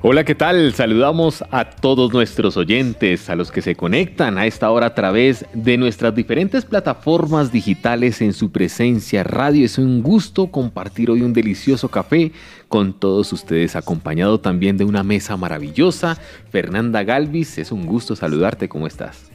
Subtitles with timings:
[0.00, 0.72] Hola, ¿qué tal?
[0.74, 5.44] Saludamos a todos nuestros oyentes, a los que se conectan a esta hora a través
[5.52, 9.66] de nuestras diferentes plataformas digitales en su presencia radio.
[9.66, 12.30] Es un gusto compartir hoy un delicioso café
[12.68, 16.16] con todos ustedes, acompañado también de una mesa maravillosa.
[16.52, 19.32] Fernanda Galvis, es un gusto saludarte, ¿cómo estás?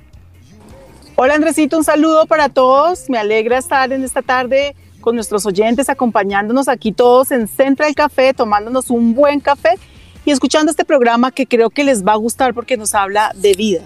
[1.16, 3.09] Hola Andresito, un saludo para todos.
[3.09, 8.34] Me alegra estar en esta tarde con nuestros oyentes, acompañándonos aquí todos en Central Café,
[8.34, 9.77] tomándonos un buen café
[10.26, 13.53] y escuchando este programa que creo que les va a gustar porque nos habla de
[13.53, 13.81] vida.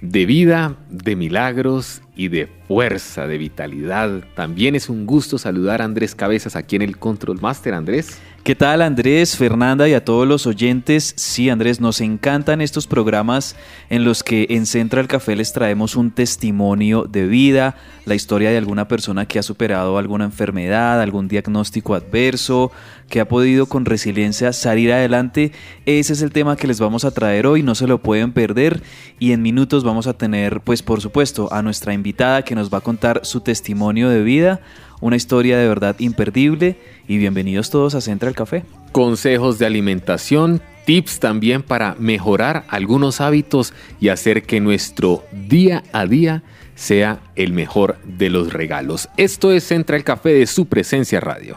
[0.00, 4.24] de vida, de milagros y de fuerza, de vitalidad.
[4.34, 7.74] También es un gusto saludar a Andrés Cabezas aquí en el Control Master.
[7.74, 11.14] Andrés, ¿Qué tal Andrés, Fernanda y a todos los oyentes?
[11.16, 13.56] Sí, Andrés, nos encantan estos programas
[13.90, 18.58] en los que en Central Café les traemos un testimonio de vida, la historia de
[18.58, 22.70] alguna persona que ha superado alguna enfermedad, algún diagnóstico adverso,
[23.08, 25.52] que ha podido con resiliencia salir adelante.
[25.86, 28.82] Ese es el tema que les vamos a traer hoy, no se lo pueden perder
[29.18, 32.78] y en minutos vamos a tener, pues por supuesto, a nuestra invitada que nos va
[32.78, 34.60] a contar su testimonio de vida,
[35.00, 38.64] una historia de verdad imperdible y bienvenidos todos a Central Café.
[38.92, 46.06] consejos de alimentación, tips también para mejorar algunos hábitos y hacer que nuestro día a
[46.06, 46.42] día
[46.74, 49.08] sea el mejor de los regalos.
[49.16, 51.56] Esto es Central Café de su presencia radio.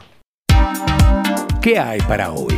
[1.61, 2.57] ¿Qué hay para hoy?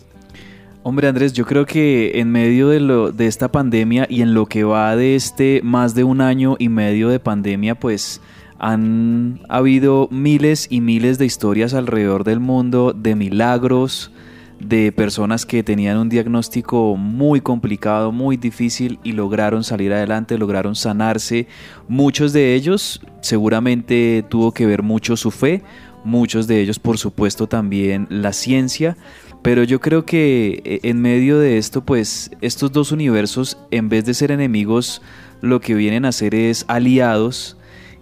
[0.84, 4.46] Hombre Andrés, yo creo que en medio de, lo, de esta pandemia y en lo
[4.46, 8.20] que va de este más de un año y medio de pandemia, pues
[8.58, 14.10] han habido miles y miles de historias alrededor del mundo, de milagros,
[14.58, 20.74] de personas que tenían un diagnóstico muy complicado, muy difícil y lograron salir adelante, lograron
[20.74, 21.46] sanarse.
[21.86, 25.62] Muchos de ellos seguramente tuvo que ver mucho su fe,
[26.04, 28.96] muchos de ellos por supuesto también la ciencia,
[29.42, 34.04] pero yo creo que eh, en medio de esto pues estos dos universos en vez
[34.04, 35.02] de ser enemigos
[35.42, 37.58] lo que vienen a hacer es aliados.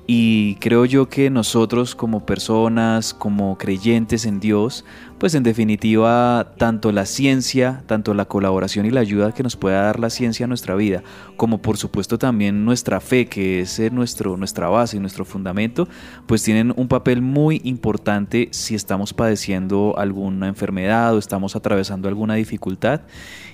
[0.06, 4.84] Y creo yo que nosotros como personas, como creyentes en Dios,
[5.20, 9.82] pues en definitiva tanto la ciencia, tanto la colaboración y la ayuda que nos pueda
[9.82, 11.02] dar la ciencia a nuestra vida,
[11.36, 15.86] como por supuesto también nuestra fe, que es eh, nuestro, nuestra base y nuestro fundamento,
[16.26, 22.36] pues tienen un papel muy importante si estamos padeciendo alguna enfermedad o estamos atravesando alguna
[22.36, 23.02] dificultad.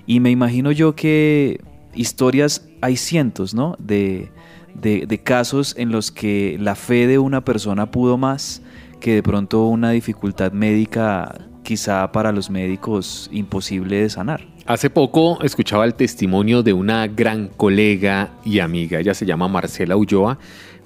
[0.06, 1.60] Y me imagino yo que
[1.96, 3.74] historias hay cientos, ¿no?
[3.80, 4.30] De,
[4.74, 8.62] de, de casos en los que la fe de una persona pudo más
[9.00, 11.34] que de pronto una dificultad médica
[11.66, 14.46] quizá para los médicos imposible de sanar.
[14.66, 19.00] Hace poco escuchaba el testimonio de una gran colega y amiga.
[19.00, 20.38] Ella se llama Marcela Ulloa,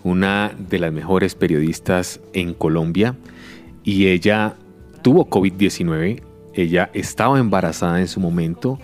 [0.05, 3.15] una de las mejores periodistas en Colombia.
[3.85, 4.57] Y ella
[5.03, 6.23] tuvo COVID-19.
[6.55, 8.79] Ella estaba embarazada en su momento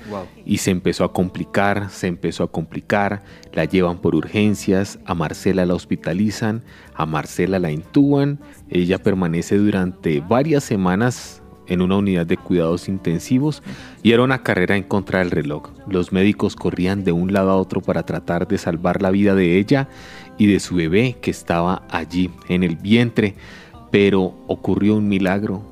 [0.45, 3.23] y se empezó a complicar, se empezó a complicar.
[3.55, 6.63] La llevan por urgencias, a Marcela la hospitalizan,
[6.95, 8.39] a Marcela la intuban.
[8.69, 13.63] Ella permanece durante varias semanas en una unidad de cuidados intensivos
[14.03, 15.71] y era una carrera en contra del reloj.
[15.89, 19.59] Los médicos corrían de un lado a otro para tratar de salvar la vida de
[19.59, 19.89] ella
[20.39, 23.35] y de su bebé que estaba allí en el vientre,
[23.91, 25.63] pero ocurrió un milagro.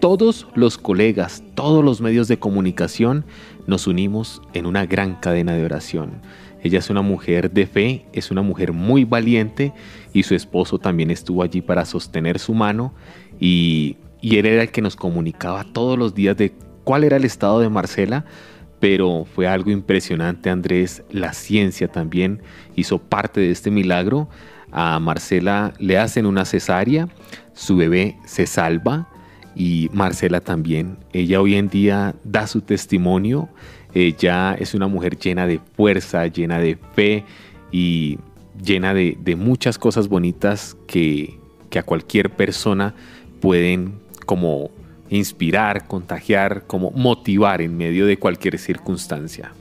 [0.00, 3.24] Todos los colegas, todos los medios de comunicación
[3.66, 6.20] nos unimos en una gran cadena de oración.
[6.62, 9.72] Ella es una mujer de fe, es una mujer muy valiente
[10.14, 12.94] y su esposo también estuvo allí para sostener su mano
[13.38, 17.26] y, y él era el que nos comunicaba todos los días de cuál era el
[17.26, 18.24] estado de Marcela,
[18.80, 22.40] pero fue algo impresionante Andrés, la ciencia también
[22.74, 24.30] hizo parte de este milagro.
[24.72, 27.06] A Marcela le hacen una cesárea,
[27.52, 29.10] su bebé se salva
[29.54, 30.96] y Marcela también.
[31.12, 33.50] Ella hoy en día da su testimonio,
[33.92, 37.26] ella es una mujer llena de fuerza, llena de fe
[37.70, 38.18] y
[38.58, 41.38] llena de, muchas cosas bonitas que,
[41.68, 42.94] que a cualquier persona
[43.42, 44.70] pueden como
[45.10, 49.52] inspirar, contagiar, como motivar en medio de cualquier circunstancia.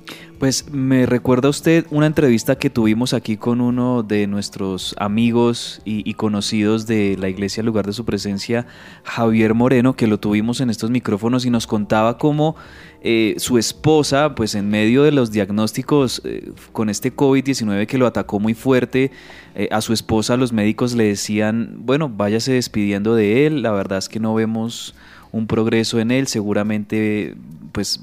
[0.44, 6.14] Pues me recuerda usted una entrevista que tuvimos aquí con uno de nuestros amigos y,
[6.16, 8.68] conocidos de la iglesia lugar de su presencia,
[9.06, 12.58] Javier Moreno, que lo tuvimos en estos micrófonos y nos contaba cómo
[13.04, 18.06] eh, su esposa, pues en medio de los diagnósticos eh, con este COVID-19 que lo
[18.06, 19.12] atacó muy fuerte,
[19.56, 24.00] eh, a su esposa los médicos le decían, bueno, váyase despidiendo de él, la verdad
[24.00, 24.94] es que no vemos
[25.32, 27.38] un progreso en él, seguramente
[27.72, 28.02] pues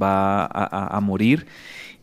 [0.00, 1.46] va a morir.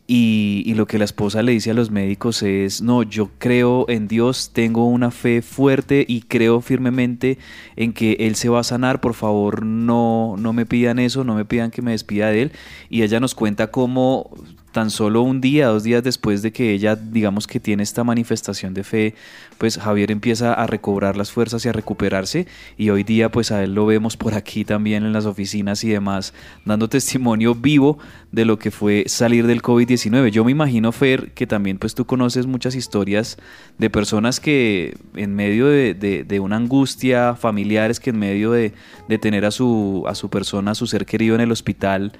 [0.10, 4.08] Y, lo que la esposa le dice a los médicos es, no, yo creo en
[4.08, 7.38] Dios, tengo una fe fuerte y creo firmemente
[7.76, 11.36] en que Él se va a sanar, por favor no, no me pidan eso, no
[11.36, 12.52] me pidan que me despida de Él.
[12.90, 14.32] Y ella nos cuenta cómo
[14.78, 18.76] tan solo un día, dos días después de que ella, digamos que tiene esta manifestación
[18.76, 19.16] de fe,
[19.58, 22.46] pues Javier empieza a recobrar las fuerzas y a recuperarse
[22.78, 25.90] y hoy día pues a él lo vemos por aquí también en las oficinas y
[25.90, 26.32] demás,
[26.64, 27.98] dando testimonio vivo
[28.32, 30.30] de lo que fue salir del COVID-19.
[30.30, 33.40] Yo me imagino, Fer, que también pues tú conoces muchas historias
[33.80, 38.74] de personas que en medio de, una angustia, familiares que en medio de,
[39.20, 42.12] tener a su, a su persona, a su ser querido en el hospital,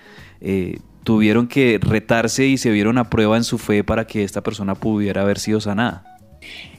[0.42, 4.44] eh, tuvieron que retarse y se vieron a prueba en su fe para que esta
[4.44, 6.04] persona pudiera haber sido sanada.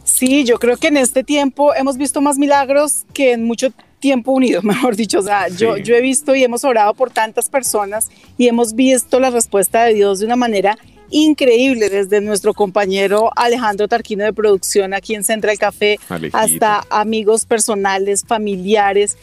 [0.05, 4.33] Sí, yo creo que en este tiempo hemos visto más milagros que en mucho tiempo
[4.33, 5.21] unido, mejor dicho.
[5.21, 9.19] O sea, yo, yo he visto y hemos orado por tantas personas y hemos visto
[9.19, 10.77] la respuesta de Dios de una manera
[11.09, 15.99] increíble, desde nuestro compañero Alejandro Tarquino de producción aquí en Central Café
[16.35, 19.17] hasta amigos personales, familiares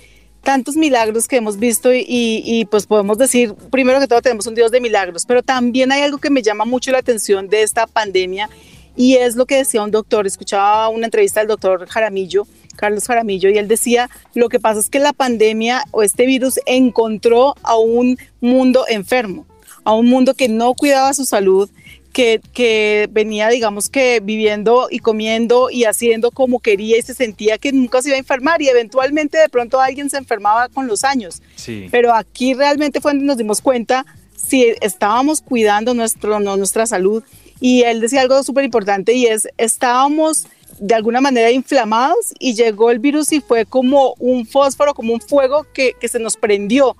[0.45, 4.71] tantos milagros que hemos visto y, pues podemos decir, primero que todo tenemos un Dios
[4.71, 8.47] de milagros, pero también hay algo que me llama mucho la atención de esta pandemia
[8.95, 12.47] y es lo que decía un doctor, escuchaba una entrevista del doctor Jaramillo,
[12.77, 16.59] Carlos Jaramillo, y él decía, lo que pasa es que la pandemia o este virus
[16.67, 19.47] encontró a un mundo enfermo,
[19.83, 21.69] a un mundo que no cuidaba su salud,
[22.15, 27.73] que, venía, digamos que viviendo y comiendo y haciendo como quería y se sentía que
[27.73, 31.41] nunca se iba a enfermar y eventualmente de pronto alguien se enfermaba con los años.
[31.55, 31.89] Sí.
[31.91, 37.21] Pero aquí realmente fue donde nos dimos cuenta si estábamos cuidando nuestro, no, nuestra salud.
[37.59, 40.47] Y él decía algo súper importante y es, estábamos
[40.79, 45.21] de alguna manera inflamados y llegó el virus y fue como un fósforo, como un
[45.21, 46.95] fuego que, que se nos prendió.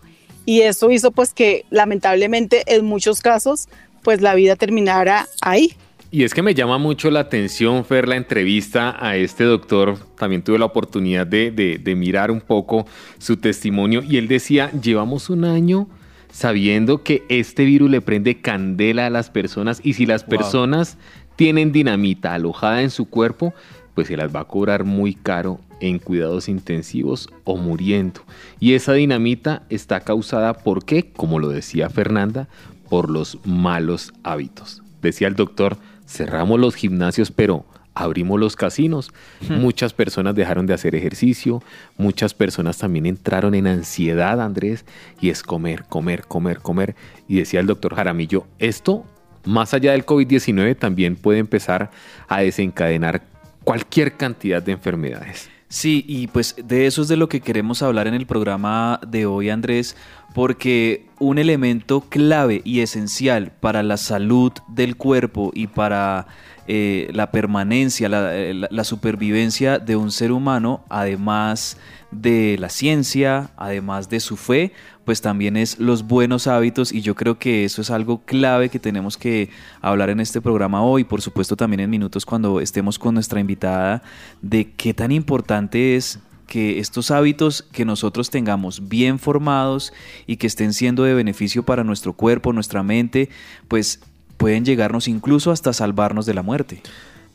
[0.45, 3.69] Y eso hizo pues que lamentablemente en muchos casos
[4.06, 5.74] pues la vida terminara ahí.
[6.12, 9.97] Y es que me llama mucho la atención, Fer, la entrevista a este doctor.
[10.18, 12.85] También tuve la oportunidad de, mirar un poco
[13.18, 15.90] su testimonio y él decía, llevamos un año
[16.31, 20.97] sabiendo que este virus le prende candela a las personas y si las personas
[21.35, 23.54] tienen dinamita alojada en su cuerpo,
[23.95, 28.21] pues se las va a cobrar muy caro en cuidados intensivos o muriendo.
[28.59, 32.47] Y esa dinamita está causada por qué, como lo decía Fernanda,
[32.89, 34.81] por los malos hábitos.
[35.01, 35.77] Decía el doctor,
[36.07, 37.65] cerramos los gimnasios, pero
[37.95, 39.11] abrimos los casinos.
[39.47, 39.56] Hmm.
[39.56, 41.63] Muchas personas dejaron de hacer ejercicio,
[41.97, 44.85] muchas personas también entraron en ansiedad, Andrés,
[45.19, 46.95] y es comer, comer, comer, comer.
[47.27, 49.06] Y decía el doctor Jaramillo, esto,
[49.45, 51.89] más allá del COVID-19, también puede empezar
[52.27, 53.23] a desencadenar
[53.63, 55.49] cualquier cantidad de enfermedades.
[55.68, 59.25] Sí, y pues de eso es de lo que queremos hablar en el programa de
[59.25, 59.97] hoy, Andrés,
[60.35, 66.27] porque un elemento clave y esencial para la salud del cuerpo y para
[66.67, 71.77] eh, la permanencia, eh, la, supervivencia de un ser humano, además
[72.11, 74.71] de la ciencia, además de su fe,
[75.03, 76.91] pues también es los buenos hábitos.
[76.91, 79.49] Y yo creo que eso es algo clave que tenemos que
[79.81, 84.03] hablar en este programa hoy, por supuesto también en minutos cuando estemos con nuestra invitada,
[84.41, 89.94] de qué tan importante es que estos hábitos que nosotros tengamos bien formados
[90.28, 93.30] y que estén siendo de beneficio para nuestro cuerpo, nuestra mente,
[93.68, 94.02] pues
[94.37, 96.81] pueden llegarnos incluso hasta salvarnos de la muerte.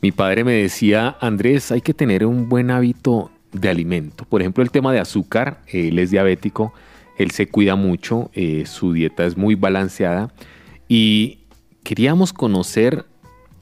[0.01, 4.25] Mi padre me decía, Andrés, hay que tener un buen hábito de alimento.
[4.25, 6.73] Por ejemplo, el tema de azúcar, él es diabético,
[7.17, 10.33] él se cuida mucho, eh, su dieta es muy balanceada
[10.87, 11.39] y
[11.83, 13.05] queríamos conocer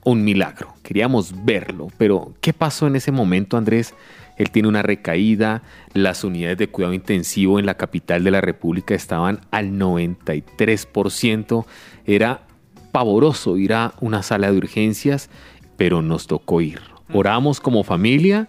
[0.03, 3.93] un milagro, queríamos verlo, pero ¿qué pasó en ese momento, Andrés?
[4.39, 5.61] Él tiene una recaída,
[5.93, 11.65] las unidades de cuidado intensivo en la capital de la República estaban al 93%,
[12.05, 12.47] era
[12.91, 15.29] pavoroso ir a una sala de urgencias,
[15.77, 16.79] pero nos tocó ir.
[17.13, 18.47] Oramos como familia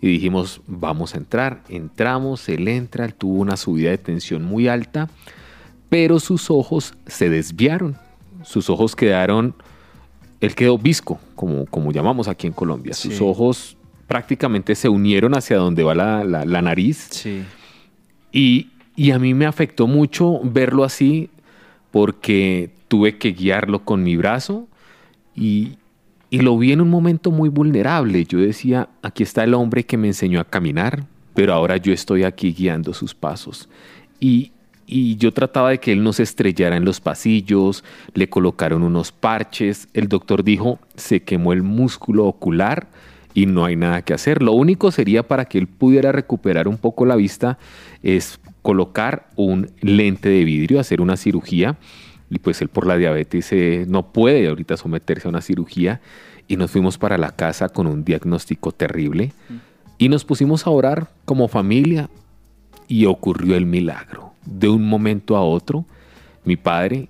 [0.00, 1.62] y dijimos, vamos a entrar.
[1.68, 5.08] Entramos, él entra, él tuvo una subida de tensión muy alta,
[5.88, 7.96] pero sus ojos se desviaron,
[8.42, 9.54] sus ojos quedaron
[10.40, 12.94] él quedó visco, como, como llamamos aquí en Colombia.
[12.94, 13.76] Sus ojos
[14.08, 17.08] prácticamente se unieron hacia donde va la, nariz.
[17.10, 17.44] Sí.
[18.32, 21.30] Y, a mí me afectó mucho verlo así
[21.92, 24.66] porque tuve que guiarlo con mi brazo
[25.36, 25.76] y,
[26.30, 28.24] y lo vi en un momento muy vulnerable.
[28.24, 32.24] Yo decía, aquí está el hombre que me enseñó a caminar, pero ahora yo estoy
[32.24, 33.68] aquí guiando sus pasos.
[34.18, 34.50] Y,
[34.86, 37.84] y yo trataba de que él no se estrellara en los pasillos,
[38.14, 42.88] le colocaron unos parches, el doctor dijo, se quemó el músculo ocular
[43.34, 44.42] y no hay nada que hacer.
[44.42, 47.58] Lo único sería para que él pudiera recuperar un poco la vista
[48.02, 51.76] es colocar un lente de vidrio, hacer una cirugía
[52.30, 56.00] y pues él por la diabetes eh, no puede ahorita someterse a una cirugía
[56.46, 59.32] y nos fuimos para la casa con un diagnóstico terrible
[59.98, 62.08] y nos pusimos a orar como familia
[62.86, 65.84] y ocurrió el milagro de un momento a otro,
[66.44, 67.08] mi padre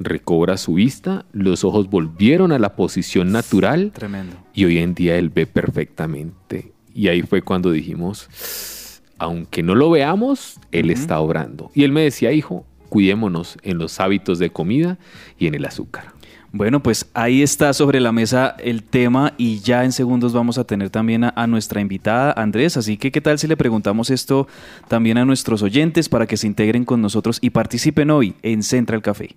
[0.00, 3.92] recobra su vista, los ojos volvieron a la posición natural.
[3.92, 4.36] Tremendo.
[4.54, 6.72] Y hoy en día él ve perfectamente.
[6.92, 11.70] Y ahí fue cuando dijimos, aunque no lo veamos, él está obrando.
[11.74, 14.98] Y él me decía, hijo, cuidémonos en los hábitos de comida
[15.38, 16.14] y en el azúcar.
[16.52, 20.64] Bueno, pues ahí está sobre la mesa el tema y ya en segundos vamos a
[20.64, 24.48] tener también a, nuestra invitada Andrés, así que qué tal si le preguntamos esto
[24.88, 29.00] también a nuestros oyentes para que se integren con nosotros y participen hoy en Central
[29.00, 29.36] Café.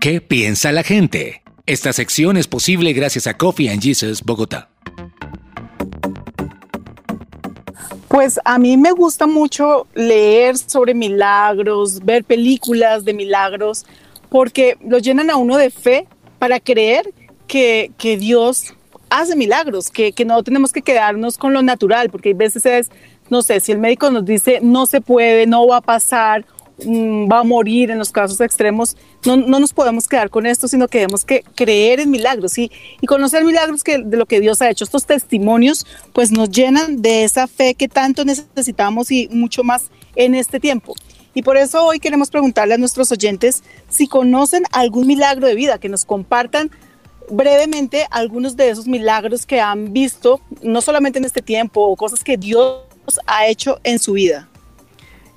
[0.00, 1.42] ¿Qué piensa la gente?
[1.66, 4.70] Esta sección es posible gracias a Coffee and Jesus Bogotá.
[8.08, 13.84] Pues a mí me gusta mucho leer sobre milagros, ver películas de milagros,
[14.30, 16.06] porque lo llenan a uno de fe
[16.38, 17.12] para creer
[17.46, 18.72] que, Dios
[19.10, 22.90] hace milagros, que, no tenemos que quedarnos con lo natural, porque hay veces es,
[23.28, 26.46] no sé, si el médico nos dice no se puede, no va a pasar,
[26.86, 30.98] va a morir en los casos extremos, no, nos podemos quedar con esto, sino que
[30.98, 32.70] tenemos que creer en milagros y
[33.06, 34.84] conocer milagros que, de lo que Dios ha hecho.
[34.84, 40.34] Estos testimonios pues nos llenan de esa fe que tanto necesitamos y mucho más en
[40.34, 40.94] este tiempo.
[41.34, 45.78] Y por eso hoy queremos preguntarle a nuestros oyentes si conocen algún milagro de vida,
[45.78, 46.70] que nos compartan
[47.30, 52.24] brevemente algunos de esos milagros que han visto, no solamente en este tiempo, o cosas
[52.24, 52.82] que Dios
[53.26, 54.49] ha hecho en su vida.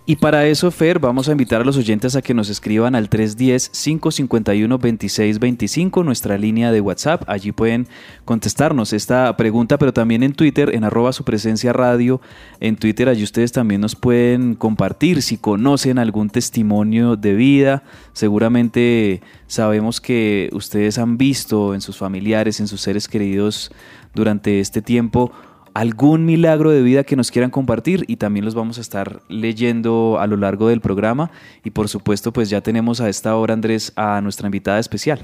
[0.06, 3.10] Y para eso, Fer, vamos a invitar a los oyentes a que nos escriban al
[3.10, 7.24] 310-551-2625, nuestra línea de WhatsApp.
[7.28, 7.88] Allí pueden
[8.26, 12.20] contestarnos esta pregunta, pero también en Twitter, en arroba su presencia radio.
[12.60, 17.84] En Twitter, allí ustedes también nos pueden compartir si conocen algún testimonio de vida.
[18.12, 23.72] Seguramente sabemos que ustedes han visto en sus familiares, en sus seres queridos
[24.14, 25.32] durante este tiempo
[25.74, 30.18] algún milagro de vida que nos quieran compartir y también los vamos a estar leyendo
[30.20, 31.32] a lo largo del programa
[31.64, 35.24] y por supuesto pues ya tenemos a esta hora Andrés a nuestra invitada especial.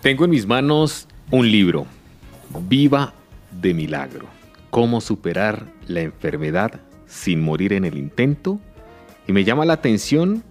[0.00, 1.86] Tengo en mis manos un libro,
[2.68, 3.12] Viva
[3.60, 4.26] de Milagro,
[4.70, 8.60] cómo superar la enfermedad sin morir en el intento
[9.26, 10.44] y me llama la atención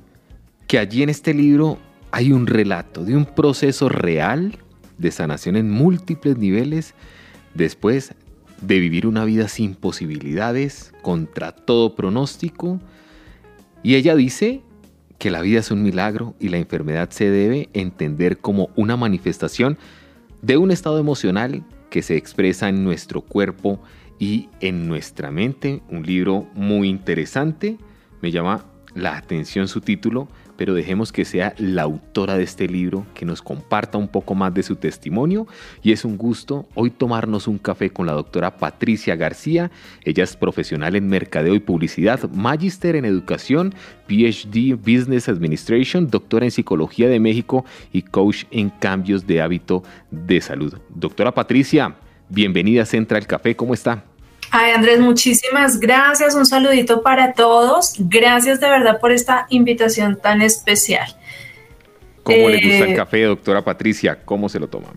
[0.67, 1.79] que allí en este libro
[2.11, 4.57] hay un relato de un proceso real
[4.97, 6.93] de sanación en múltiples niveles
[7.53, 8.13] después
[8.61, 12.79] de vivir una vida sin posibilidades, contra todo pronóstico.
[13.83, 14.61] Y ella dice
[15.17, 19.77] que la vida es un milagro y la enfermedad se debe entender como una manifestación
[20.41, 23.81] de un estado emocional que se expresa en nuestro cuerpo
[24.19, 25.81] y en nuestra mente.
[25.89, 27.77] Un libro muy interesante.
[28.21, 30.27] Me llama la atención su título,
[30.59, 34.53] pero dejemos que sea la autora de este libro que nos comparta un poco más
[34.53, 35.47] de su testimonio
[35.81, 39.71] y es un gusto hoy tomarnos un café con la doctora Patricia García.
[40.03, 43.73] Ella es profesional en mercadeo y publicidad, magíster en educación,
[44.09, 47.63] PhD Business Administration, doctora en psicología de México
[47.93, 50.77] y coach en cambios de hábito de salud.
[50.89, 51.95] Doctora Patricia,
[52.27, 54.08] bienvenida a Central Café, ¿cómo está?
[54.51, 56.33] Ay, Andrés, muchísimas gracias.
[56.35, 57.95] Un saludito para todos.
[57.99, 61.15] Gracias de verdad por esta invitación tan especial.
[62.23, 64.19] ¿Cómo le gusta el eh, café, doctora Patricia?
[64.25, 64.93] ¿Cómo se lo toman?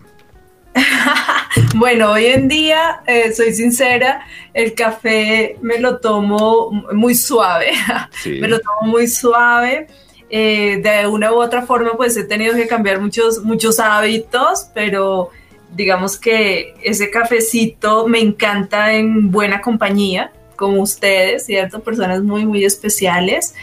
[1.75, 7.71] bueno, hoy en día, eh, soy sincera, el café me lo tomo muy suave.
[8.25, 9.87] me lo tomo muy suave.
[10.29, 15.29] Eh, de una u otra forma, pues he tenido que cambiar muchos, muchos hábitos, pero
[15.75, 21.81] digamos que ese cafecito me encanta en buena compañía, como ustedes, ¿cierto?
[21.81, 23.53] Personas muy, muy especiales.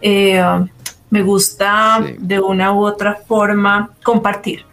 [0.00, 0.42] Eh,
[1.10, 4.64] me gusta de una u otra forma compartir.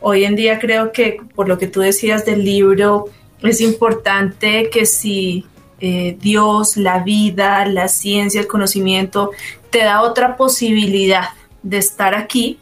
[0.00, 3.06] Hoy en día creo que, por lo que tú decías del libro,
[3.42, 5.46] es importante que si
[5.80, 9.30] eh, Dios, la vida, la ciencia, el conocimiento
[9.70, 11.30] te da otra posibilidad
[11.62, 12.58] de estar aquí,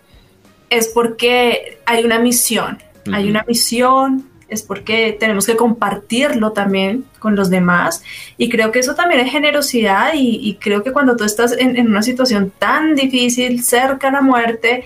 [0.68, 2.78] es porque hay una misión,
[3.12, 8.02] hay una misión, es porque tenemos que compartirlo también con los demás.
[8.36, 12.02] Y creo que eso también es generosidad y, creo que cuando tú estás en, una
[12.02, 14.84] situación tan difícil, cerca a la muerte,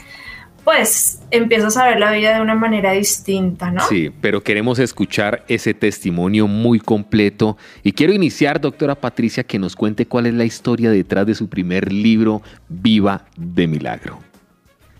[0.62, 3.86] pues empiezas a ver la vida de una manera distinta, ¿no?
[3.88, 7.56] Sí, pero queremos escuchar ese testimonio muy completo.
[7.82, 11.48] Y quiero iniciar, doctora Patricia, que nos cuente cuál es la historia detrás de su
[11.48, 14.18] primer libro, Viva de Milagro.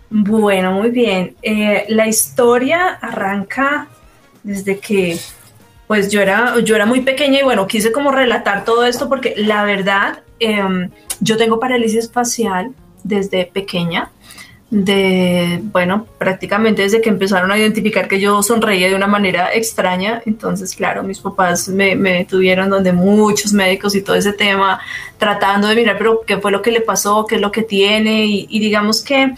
[0.09, 1.35] Bueno, muy bien.
[1.41, 3.87] Eh, la historia arranca
[4.43, 5.17] desde que
[5.87, 9.33] pues yo era, yo era muy pequeña y bueno, quise como relatar todo esto porque
[9.37, 12.71] la verdad, em, yo tengo parálisis facial
[13.03, 14.11] desde pequeña,
[14.71, 20.23] de, bueno, prácticamente desde que empezaron a identificar que yo sonreía de una manera extraña,
[20.25, 24.79] entonces claro, mis papás me, me tuvieron donde muchos médicos y todo ese tema,
[25.19, 28.25] tratando de mirar, pero qué fue lo que le pasó, qué es lo que tiene
[28.25, 29.35] y digamos que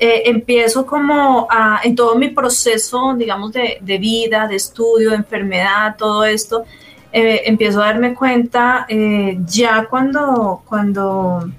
[0.00, 1.48] eh, empiezo como
[1.82, 6.64] en todo mi proceso, digamos, de, vida, de estudio, de enfermedad, todo esto,
[7.12, 11.50] eh, empiezo a darme cuenta eh, ya cuando, cuando,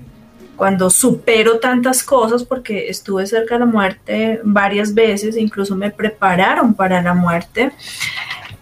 [0.55, 6.74] cuando supero tantas cosas, porque estuve cerca de la muerte varias veces, incluso me prepararon
[6.74, 7.74] para la muerte,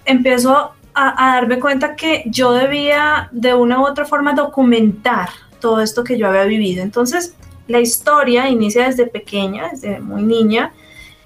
[0.06, 6.04] empiezo a darme cuenta que yo debía de una u otra forma documentar todo esto
[6.04, 6.82] que yo había vivido.
[6.82, 7.36] Entonces,
[7.67, 10.73] la historia inicia desde pequeña, desde muy niña,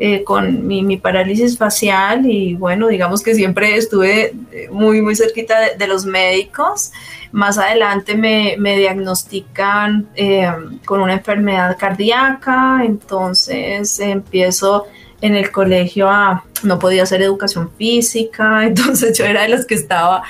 [0.03, 5.75] eh, con mi, parálisis facial y bueno, digamos que siempre estuve eh, muy, muy cerquita
[5.77, 6.91] de, los médicos.
[7.31, 10.51] Más adelante me, diagnostican eh,
[10.85, 14.87] con una enfermedad cardíaca, entonces empiezo
[15.21, 19.75] en el colegio a, no podía hacer educación física, entonces yo era de las que
[19.75, 20.23] estaba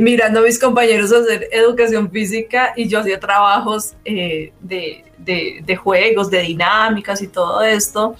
[0.00, 6.42] mirando a mis compañeros hacer educación física y yo hacía trabajos de de, juegos, de
[6.42, 8.16] dinámicas y todo esto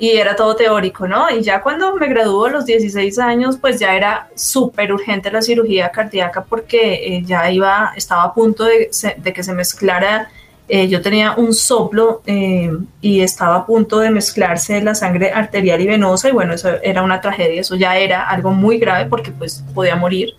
[0.00, 1.30] y era todo teórico, ¿no?
[1.30, 5.42] Y ya cuando me graduó a los 16 años, pues ya era súper urgente la
[5.42, 10.30] cirugía cardíaca porque eh, ya iba, estaba a punto de, que se mezclara,
[10.68, 15.78] eh, yo tenía un soplo eh, y estaba a punto de mezclarse la sangre arterial
[15.82, 19.32] y venosa y bueno, eso era una tragedia, eso ya era algo muy grave porque
[19.32, 20.30] pues podía morir.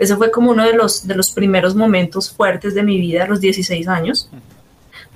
[0.00, 3.28] Ese fue como uno de los, de los primeros momentos fuertes de mi vida a
[3.28, 4.28] los 16 años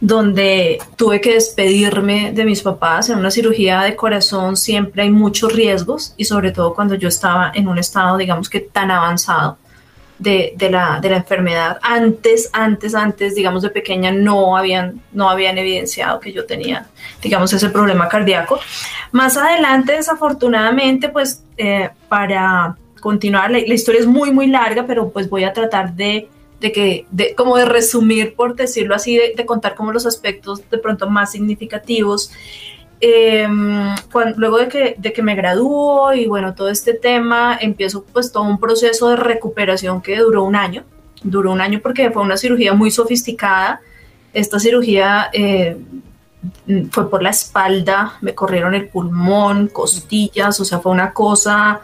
[0.00, 3.10] donde tuve que despedirme de mis papás.
[3.10, 7.52] En una cirugía de corazón siempre hay muchos riesgos y sobre todo cuando yo estaba
[7.54, 9.58] en un estado, digamos que tan avanzado
[10.18, 11.78] de, la, enfermedad.
[11.82, 16.86] Antes, antes, antes, digamos de pequeña, no habían, no habían evidenciado que yo tenía,
[17.22, 18.60] digamos, ese problema cardíaco.
[19.12, 25.28] Más adelante, desafortunadamente, pues eh, para continuar, la historia es muy, muy larga, pero pues
[25.28, 26.28] voy a tratar de
[26.60, 30.78] de que, de, como de resumir, por decirlo así, de, contar como los aspectos de
[30.78, 32.30] pronto más significativos.
[33.00, 33.94] Em,
[34.36, 38.42] luego de que, de que me graduó y bueno, todo este tema, empiezo pues todo
[38.42, 40.84] un proceso de recuperación que duró un año.
[41.22, 43.80] Duró un año porque fue una cirugía muy sofisticada.
[44.34, 45.78] Esta cirugía eh,
[46.90, 51.80] fue por la espalda, me corrieron el pulmón, costillas, o sea, fue una cosa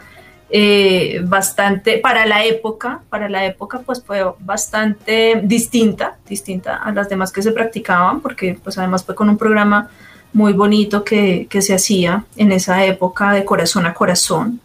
[0.49, 7.09] eh, bastante, para la época, para la época pues fue bastante distinta, distinta a las
[7.09, 9.89] demás que se practicaban, porque pues además fue con un programa
[10.33, 14.61] muy bonito que, que se hacía en esa época de corazón a corazón.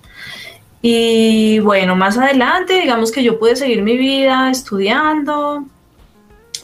[0.80, 5.64] Y bueno, más adelante, digamos que yo pude seguir mi vida estudiando,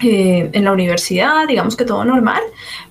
[0.01, 2.41] eh, en la universidad, digamos que todo normal,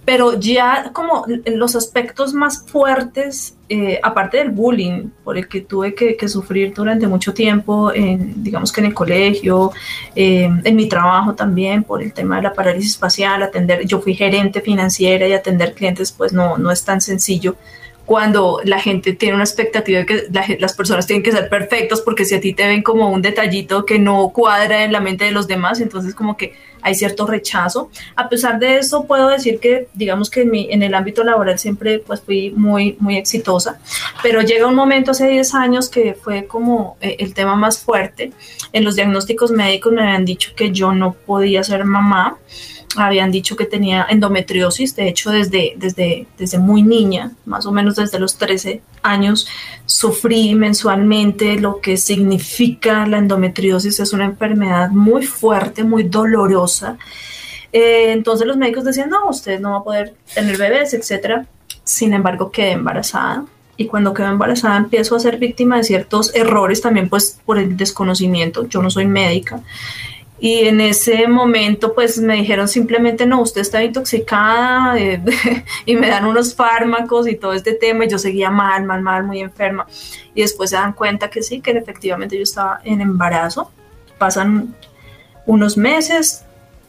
[0.03, 5.95] pero ya como los aspectos más fuertes, eh, aparte del bullying por el que tuve
[5.95, 9.71] que, sufrir durante mucho tiempo, en, digamos que en el colegio,
[10.15, 14.13] eh, en mi trabajo también, por el tema de la parálisis facial, atender, yo fui
[14.13, 17.55] gerente financiera y atender clientes pues no, no es tan sencillo
[18.07, 22.23] cuando la gente tiene una expectativa de que las personas tienen que ser perfectas porque
[22.23, 25.31] si a ti te ven como un detallito que no cuadra en la mente de
[25.31, 27.89] los demás, entonces como que hay cierto rechazo.
[28.15, 31.59] A pesar de eso, puedo decir que digamos que en, mi, en el ámbito laboral
[31.59, 33.77] siempre pues fui muy, muy exitosa,
[34.23, 38.31] pero llega un momento hace 10 años que fue como eh, el tema más fuerte.
[38.71, 42.37] En los diagnósticos médicos me habían dicho que yo no podía ser mamá
[42.95, 47.95] habían dicho que tenía endometriosis, de hecho desde, desde, desde muy niña, más o menos
[47.95, 49.47] desde los 13 años,
[49.86, 56.97] sufrí mensualmente lo que significa la endometriosis, es una enfermedad muy fuerte, muy dolorosa.
[57.73, 61.45] Eh, entonces los médicos decían, no, usted no va a poder tener bebés, etc.
[61.84, 63.45] Sin embargo, quedé embarazada
[63.76, 67.78] y cuando quedo embarazada empiezo a ser víctima de ciertos errores también pues por el
[67.78, 69.62] desconocimiento, yo no soy médica
[70.39, 75.21] y en ese momento pues me dijeron simplemente no, usted está intoxicada eh,
[75.86, 79.23] y me dan unos fármacos y todo este tema y yo seguía mal, mal, mal,
[79.23, 79.88] muy enferma.
[80.36, 83.71] Y después se dan cuenta que sí, que efectivamente yo estaba en embarazo.
[84.19, 84.76] Pasan
[85.47, 86.43] unos meses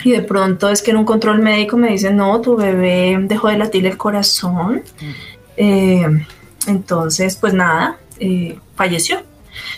[0.05, 3.49] y de pronto es que en un control médico me dicen no, tu bebé dejó
[3.49, 4.83] de latir el corazón.
[5.01, 5.11] Mm.
[5.57, 6.27] Eh,
[6.67, 9.23] entonces pues nada, eh, falleció.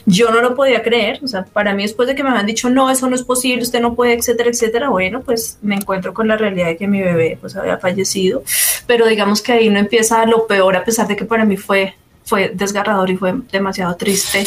[0.07, 2.71] Yo no lo podía creer, o sea, para mí después de que me habían dicho,
[2.71, 6.29] no, eso no es posible, usted no puede, etcétera, etcétera, bueno, pues me encuentro con
[6.29, 8.43] la realidad de que mi bebé pues había fallecido,
[8.87, 11.95] pero digamos que ahí no empieza lo peor, a pesar de que para mí fue,
[12.25, 14.45] fue desgarrador y fue demasiado triste.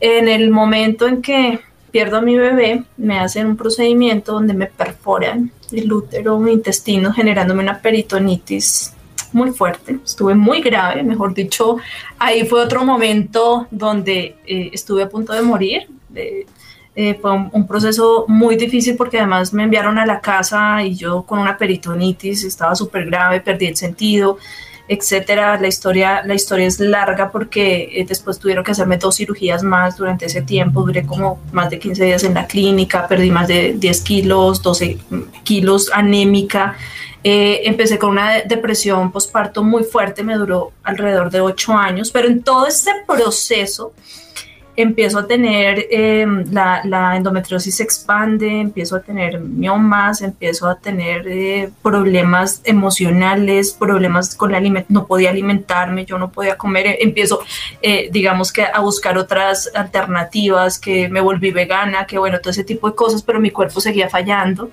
[0.00, 4.66] En el momento en que pierdo a mi bebé, me hacen un procedimiento donde me
[4.66, 8.92] perforan el útero, mi intestino, generándome una peritonitis
[9.34, 11.76] muy fuerte, estuve muy grave, mejor dicho,
[12.18, 15.88] ahí fue otro momento donde eh, estuve a punto de morir.
[16.96, 21.24] Eh, fue un, proceso muy difícil porque además me enviaron a la casa y yo
[21.24, 24.38] con una peritonitis estaba súper grave, perdí el sentido,
[24.86, 25.58] etcétera.
[25.60, 29.96] La historia, la historia es larga porque eh, después tuvieron que hacerme dos cirugías más
[29.96, 30.84] durante ese tiempo.
[30.84, 34.98] Duré como más de 15 días en la clínica, perdí más de 10 kilos, 12
[35.42, 36.76] kilos anémica.
[37.26, 42.28] Eh, empecé con una depresión postparto muy fuerte, me duró alrededor de ocho años, pero
[42.28, 43.94] en todo este proceso
[44.76, 51.26] empiezo a tener, em, la, endometriosis se expande, empiezo a tener miomas, empiezo a tener
[51.28, 56.98] eh, problemas emocionales, problemas con la alimentación, no podía alimentarme, yo no podía comer, eh,
[57.00, 57.40] empiezo,
[57.82, 62.64] eh, digamos que a buscar otras alternativas, que me volví vegana, que bueno, todo ese
[62.64, 64.70] tipo de cosas, pero mi cuerpo seguía fallando,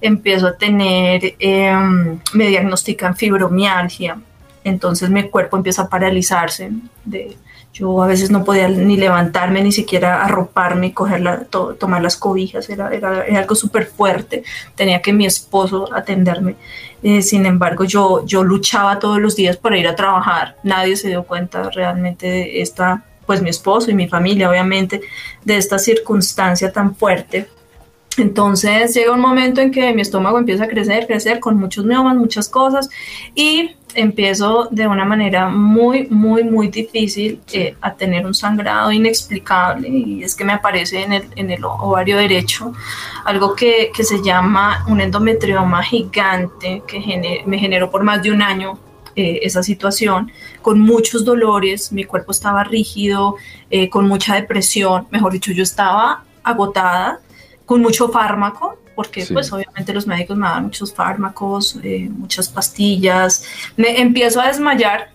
[0.00, 4.18] empiezo a tener, em, me diagnostican fibromialgia,
[4.64, 6.70] entonces mi cuerpo empieza a paralizarse
[7.04, 7.36] de
[7.74, 12.94] yo a veces no podía ni levantarme, ni siquiera arroparme coger tomar las cobijas, era,
[12.94, 14.44] era, algo súper fuerte.
[14.76, 16.54] Tenía que mi esposo atenderme.
[17.02, 20.56] Eh, sin embargo, yo, yo luchaba todos los días para ir a trabajar.
[20.62, 25.00] Nadie se dio cuenta realmente de esta, pues mi esposo y mi familia, obviamente,
[25.44, 27.48] de esta circunstancia tan fuerte.
[28.16, 32.16] Entonces llega un momento en que mi estómago empieza a crecer, crecer con muchos miomas,
[32.16, 32.88] muchas cosas
[33.34, 39.88] y empiezo de una manera muy, muy, muy difícil eh, a tener un sangrado inexplicable
[39.88, 42.72] y es que me aparece en el, en el ovario derecho
[43.24, 48.42] algo que, que, se llama un endometrioma gigante que me generó por más de un
[48.42, 48.78] año
[49.16, 53.36] eh, esa situación, con muchos dolores, mi cuerpo estaba rígido,
[53.70, 57.20] eh, con mucha depresión, mejor dicho, yo estaba agotada,
[57.64, 63.44] con mucho fármaco, porque pues obviamente los médicos me daban muchos fármacos, eh, muchas pastillas.
[63.76, 65.10] Me empiezo a desmayar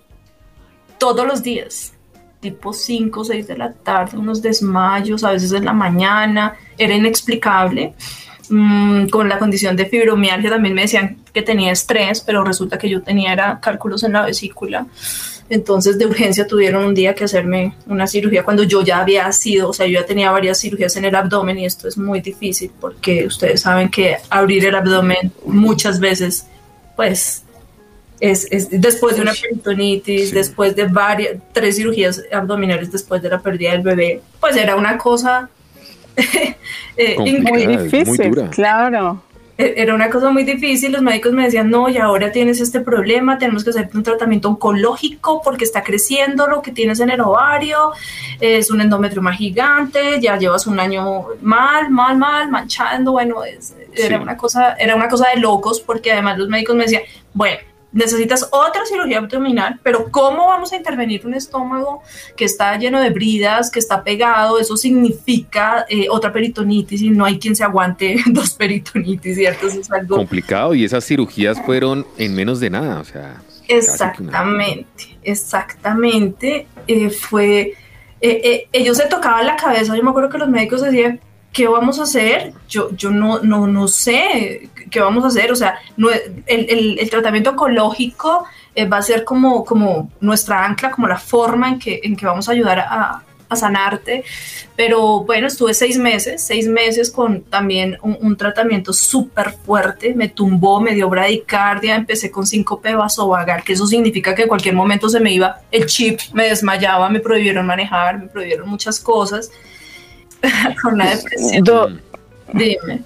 [0.98, 1.94] todos los días,
[2.39, 6.94] tipo 5 o 6 de la tarde, unos desmayos, a veces en la mañana, era
[6.94, 7.94] inexplicable.
[8.50, 12.89] Mm, con la condición de fibromialgia también me decían que tenía estrés, pero resulta que
[12.89, 14.88] yo tenía era cálculos en la vesícula.
[15.50, 19.70] Entonces de urgencia tuvieron un día que hacerme una cirugía cuando yo ya había sido,
[19.70, 22.72] o sea, yo ya tenía varias cirugías en el abdomen y esto es muy difícil
[22.80, 26.46] porque ustedes saben que abrir el abdomen muchas veces,
[26.96, 27.44] pues,
[28.20, 33.72] es, después de una peritonitis, después de varias, tres cirugías abdominales después de la pérdida
[33.72, 35.50] del bebé, pues era una cosa
[36.98, 39.24] eh, muy difícil, claro.
[39.60, 42.80] E-, era una cosa muy difícil, los médicos me decían, no, y ahora tienes este
[42.80, 47.19] problema, tenemos que hacerte un tratamiento oncológico porque está creciendo lo que tienes en el
[47.19, 47.91] ovario,
[48.39, 53.41] es un endometrioma gigante, ya llevas un año mal, mal, mal, manchando, bueno,
[53.93, 57.60] era, una cosa, era una cosa de locos porque además los médicos me decían, bueno,
[57.91, 62.02] necesitas otra cirugía abdominal, pero ¿cómo vamos a intervenir un estómago
[62.36, 64.60] que está lleno de bridas, que está pegado?
[64.60, 69.67] Eso significa eh, otra peritonitis y no hay quien se aguante dos peritonitis, ¿cierto?
[69.67, 73.41] Eso es algo complicado y esas cirugías fueron en menos de nada, o sea.
[73.69, 76.67] Exactamente, exactamente.
[76.88, 77.73] Eh, fue,
[78.19, 81.19] eh, eh, ellos se tocaban la cabeza, yo me acuerdo que los médicos decían,
[81.52, 82.54] ¿qué vamos a hacer?
[82.68, 85.80] Yo, yo no, no, no sé qué vamos a hacer, o sea,
[86.46, 88.46] el, el, tratamiento oncológico
[88.92, 92.48] va a ser como, como nuestra ancla, como la forma en que, en que vamos
[92.50, 94.24] a ayudar a, a sanarte.
[94.76, 100.14] Pero bueno, estuve seis meses, seis meses con también un, tratamiento súper fuerte.
[100.14, 104.76] Me tumbó, me dio bradicardia, empecé con síncope vasovagal, que eso significa que en cualquier
[104.76, 109.52] momento se me iba el chip, me desmayaba, me prohibieron manejar, me prohibieron muchas cosas.
[110.82, 112.02] con la depresión.
[112.54, 113.04] Dime.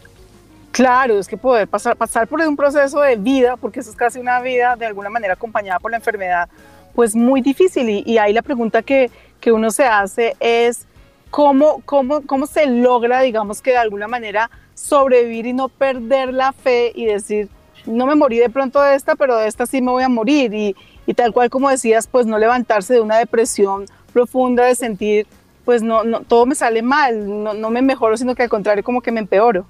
[0.72, 4.20] Claro, es que poder pasar, pasar por un proceso de vida, porque eso es casi
[4.20, 6.50] una vida de alguna manera acompañada por la enfermedad,
[6.96, 7.90] pues muy difícil.
[7.90, 10.88] Y, y ahí la pregunta que, que uno se hace es
[11.30, 16.54] cómo, cómo, cómo se logra, digamos que de alguna manera sobrevivir y no perder la
[16.54, 17.50] fe y decir,
[17.86, 20.54] no me morí de pronto de esta, pero de esta sí me voy a morir.
[20.54, 25.28] Y, y tal cual como decías, pues no levantarse de una depresión profunda, de sentir,
[25.66, 28.84] pues no, no todo me sale mal, no, no me mejoro, sino que al contrario
[28.84, 29.66] como que me empeoro.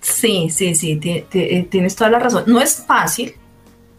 [0.00, 2.44] Sí, sí, sí, eh, tienes toda la razón.
[2.46, 3.34] No es fácil,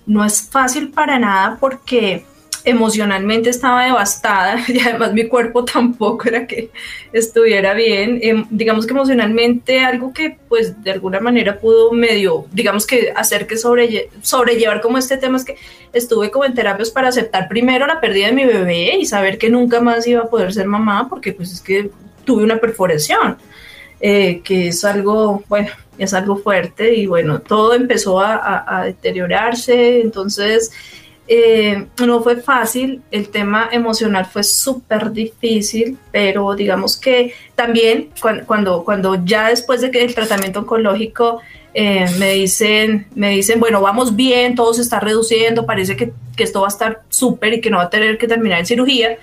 [0.05, 2.25] no es fácil para nada porque
[2.65, 6.69] emocionalmente estaba devastada y además mi cuerpo tampoco era que
[7.11, 8.19] estuviera bien.
[8.21, 13.47] Em, digamos que emocionalmente algo que pues de alguna manera pudo medio, digamos que hacer
[13.47, 15.57] que sobre, sobrellevar como este tema es que
[15.91, 19.49] estuve como en terapias para aceptar primero la pérdida de mi bebé y saber que
[19.49, 21.91] nunca más iba a poder ser mamá porque pues es que
[22.25, 23.37] tuve una perforación.
[24.05, 30.01] Eh, que es algo, bueno, es algo fuerte y bueno, todo empezó a, a deteriorarse,
[30.01, 30.73] entonces
[31.25, 38.09] eh, no fue fácil, el tema emocional fue súper difícil, pero digamos que también
[38.45, 41.39] cuando, cuando, ya después de que el tratamiento oncológico
[41.73, 46.43] eh, me, dicen, me dicen, bueno, vamos bien, todo se está reduciendo, parece que, que
[46.43, 49.17] esto va a estar súper y que no va a tener que terminar en cirugía.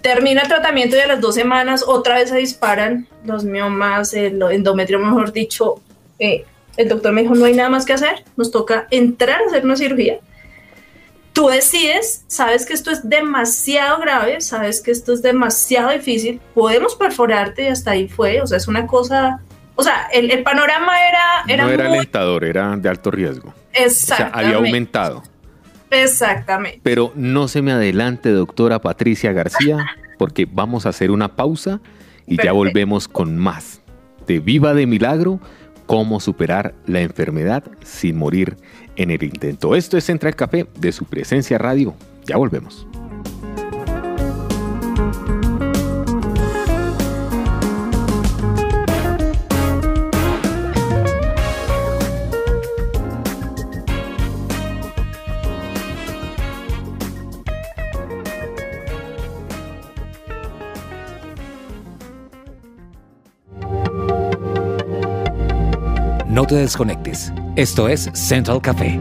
[0.00, 4.42] Termina el tratamiento y a las dos semanas otra vez se disparan los miomas, el
[4.42, 5.80] endometrio, mejor dicho.
[6.18, 6.44] Eh,
[6.76, 9.64] el doctor me dijo, no hay nada más que hacer, nos toca entrar a hacer
[9.64, 10.18] una cirugía
[11.32, 16.94] tú decides, sabes que esto es demasiado grave, sabes que esto es demasiado difícil, podemos
[16.94, 19.40] perforarte y hasta ahí fue, o sea, es una cosa,
[19.74, 21.44] o sea, el, panorama era...
[21.48, 23.54] era no era alentador, era de alto riesgo.
[23.72, 24.36] Exactamente.
[24.36, 25.22] O sea, había aumentado.
[25.90, 26.80] Exactamente.
[26.82, 29.78] Pero no se me adelante, doctora Patricia García,
[30.18, 31.80] porque vamos a hacer una pausa
[32.26, 33.82] y ya volvemos con más
[34.26, 35.40] de Viva de Milagro,
[35.86, 38.56] cómo superar la enfermedad sin morir
[38.96, 39.74] en el intento.
[39.74, 41.94] Esto es Central Café de su presencia radio.
[42.24, 42.86] Ya volvemos.
[66.52, 67.32] Te desconectes.
[67.56, 68.98] Esto es Central Café.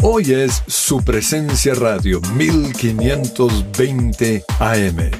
[0.00, 5.10] Hoy es su presencia radio 1520 AM.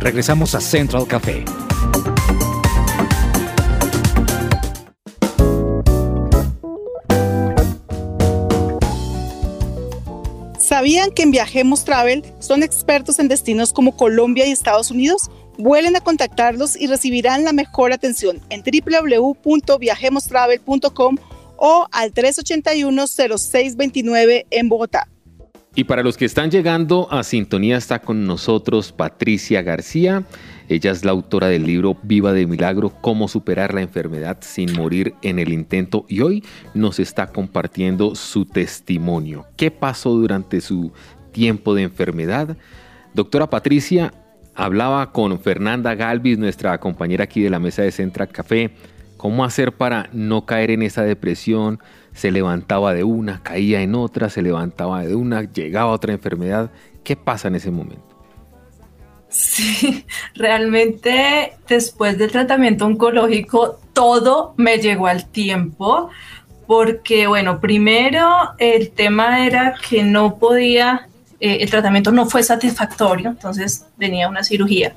[0.00, 1.44] Regresamos a Central Café.
[10.80, 15.30] ¿Sabían que en Viajemos Travel son expertos en destinos como Colombia y Estados Unidos?
[15.58, 21.18] Vuelen a contactarlos y recibirán la mejor atención en www.viajemostravel.com
[21.58, 25.06] o al 381-0629 en Bogotá.
[25.74, 30.24] Y para los que están llegando a sintonía está con nosotros Patricia García.
[30.70, 35.14] Ella es la autora del libro Viva de Milagro, cómo superar la enfermedad sin morir
[35.20, 39.46] en el intento y hoy nos está compartiendo su testimonio.
[39.56, 40.92] ¿Qué pasó durante su
[41.32, 42.56] tiempo de enfermedad?
[43.14, 44.14] Doctora Patricia,
[44.54, 48.70] hablaba con Fernanda Galvis, nuestra compañera aquí de la mesa de Centra Café,
[49.16, 51.80] cómo hacer para no caer en esa depresión,
[52.14, 56.70] se levantaba de una, caía en otra, se levantaba de una, llegaba otra enfermedad.
[57.02, 58.09] ¿Qué pasa en ese momento?
[59.30, 66.10] Sí, realmente después del tratamiento oncológico todo me llegó al tiempo
[66.66, 71.08] porque, bueno, primero el tema era que no podía,
[71.40, 74.94] eh, el tratamiento no fue satisfactorio, entonces venía una cirugía.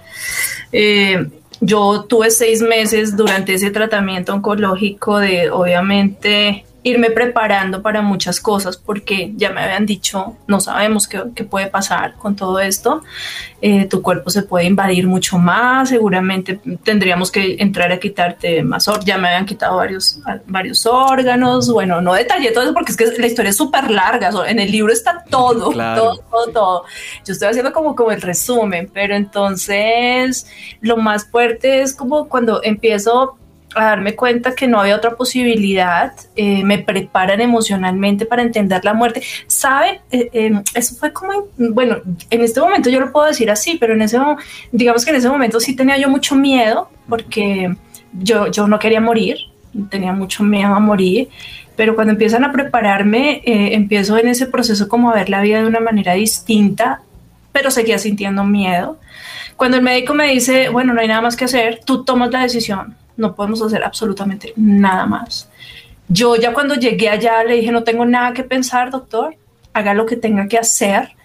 [0.72, 1.28] Eh,
[1.62, 8.78] yo tuve seis meses durante ese tratamiento oncológico de, obviamente, irme preparando para muchas cosas,
[8.78, 13.02] porque ya me habían dicho, no sabemos qué, qué puede pasar con todo esto,
[13.62, 18.89] eh, tu cuerpo se puede invadir mucho más, seguramente tendríamos que entrar a quitarte más,
[19.06, 23.22] ya me habían quitado varios, varios órganos, bueno, no detallé todo eso porque es que
[23.22, 26.84] la historia es súper larga, en el libro está todo, todo, todo, todo.
[27.26, 30.48] Yo estoy haciendo como, como el resumen, pero entonces
[30.82, 33.38] lo más fuerte es como cuando empiezo
[33.75, 38.93] a darme cuenta que no había otra posibilidad, eh, me preparan emocionalmente para entender la
[38.93, 39.21] muerte.
[39.47, 40.01] ¿Sabe?
[40.12, 41.97] Eh, em, eso fue como, bueno,
[42.29, 44.19] en este momento yo lo puedo decir así, pero en ese
[44.71, 47.75] digamos que en ese momento sí tenía yo mucho miedo porque
[48.13, 49.38] yo, yo no quería morir,
[49.89, 51.29] tenía mucho miedo a morir,
[51.75, 55.59] pero cuando empiezan a prepararme, eh, empiezo en ese proceso como a ver la vida
[55.59, 57.01] de una manera distinta,
[57.51, 58.99] pero seguía sintiendo miedo.
[59.55, 62.41] Cuando el médico me dice, bueno, no hay nada más que hacer, tú tomas la
[62.41, 65.49] decisión no podemos hacer absolutamente nada más.
[66.08, 69.36] Yo ya cuando llegué allá le dije, no tengo nada que pensar, doctor,
[69.73, 71.15] haga lo que tenga que hacer.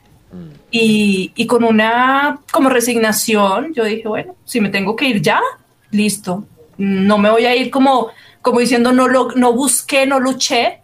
[0.70, 5.40] Y, y, con una como resignación, yo dije, bueno, si me tengo que ir ya,
[5.90, 6.44] listo.
[6.76, 8.08] No me voy a ir como,
[8.42, 10.82] como diciendo, no, lo, no busqué, no luché,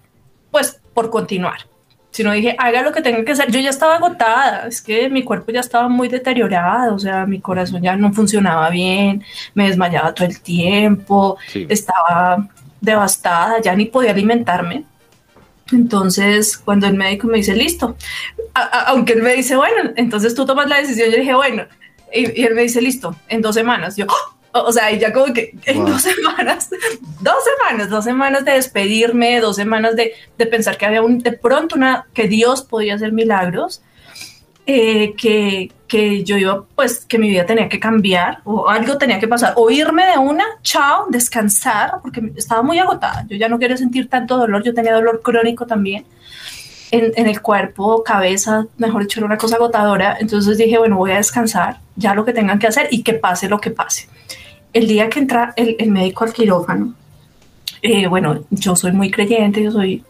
[0.50, 1.66] pues por continuar
[2.14, 3.50] sino dije, haga lo que tenga que hacer.
[3.50, 7.40] Yo ya estaba agotada, es que mi cuerpo ya estaba muy deteriorado, o sea, mi
[7.40, 11.36] corazón ya no funcionaba bien, me desmayaba todo el tiempo,
[11.68, 12.48] estaba
[12.80, 14.84] devastada, ya ni podía alimentarme.
[15.72, 17.96] Entonces, cuando el médico me dice, listo,
[18.86, 21.64] aunque él me dice, bueno, entonces tú tomas la decisión, yo dije, bueno,
[22.12, 23.96] y, él me dice, listo, en dos semanas.
[23.96, 24.33] Yo, ¡Oh!
[24.56, 26.70] O sea, ya como que en dos semanas,
[27.20, 31.32] dos semanas, dos semanas de despedirme, dos semanas de, de pensar que había un, de
[31.32, 33.82] pronto una, que Dios podía hacer milagros,
[34.66, 39.18] eh, que, que yo iba, pues, que mi vida tenía que cambiar o algo tenía
[39.18, 43.58] que pasar, o irme de una, chao, descansar, porque estaba muy agotada, yo ya no
[43.58, 46.06] quería sentir tanto dolor, yo tenía dolor crónico también.
[46.90, 50.16] En, en, el cuerpo, cabeza, mejor dicho, era una cosa agotadora.
[50.20, 53.48] Entonces dije, bueno, voy a descansar, ya lo que tengan que hacer y que pase
[53.48, 54.08] lo que pase
[54.74, 56.94] el día que entra el, médico al quirófano,
[57.80, 60.04] eh, bueno, yo soy muy creyente, yo soy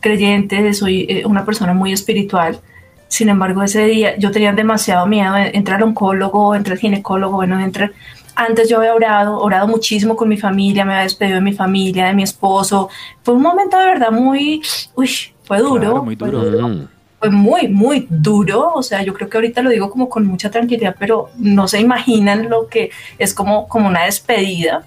[0.00, 2.60] creyente, soy eh, una persona muy espiritual.
[3.08, 7.36] Sin embargo, ese día yo tenía demasiado miedo de entrar al oncólogo, entrar al ginecólogo,
[7.36, 7.92] bueno, entrar.
[8.36, 12.06] Antes yo había orado, orado muchísimo con mi familia, me había despedido de mi familia,
[12.06, 12.88] de mi esposo.
[13.22, 14.62] Fue un momento de verdad muy,
[14.94, 15.10] uy,
[15.44, 16.02] fue duro.
[16.02, 16.40] muy duro.
[16.40, 16.88] Fue duro
[17.24, 18.72] fue muy, muy duro.
[18.74, 21.80] O sea, yo creo que ahorita lo digo como con mucha tranquilidad, pero no se
[21.80, 24.86] imaginan lo que es como, como una despedida,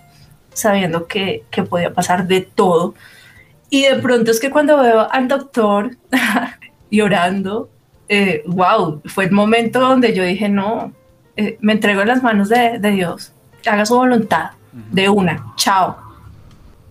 [0.53, 2.93] sabiendo que, que podía pasar de todo.
[3.71, 5.97] Y de pronto es que cuando veo al doctor
[6.91, 7.69] llorando,
[8.07, 10.93] eh, wow, fue el momento donde yo dije, no,
[11.37, 13.33] eh, me entrego en las manos de, de Dios,
[13.65, 14.51] haga su voluntad,
[14.91, 16.06] de una, chao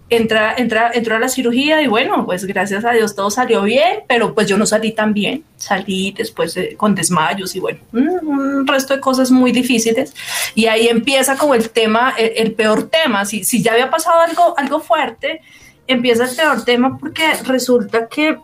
[0.09, 4.01] entra, entra, entró a la cirugía y bueno, pues gracias a Dios todo salió bien,
[4.07, 8.95] pero pues yo no salí tan bien, salí después con desmayos y bueno, un, resto
[8.95, 10.14] de cosas muy difíciles.
[10.55, 14.55] Y ahí empieza como el tema, el, peor tema, si, si ya había pasado algo,
[14.57, 15.40] algo fuerte,
[15.87, 18.38] empieza el peor tema porque resulta que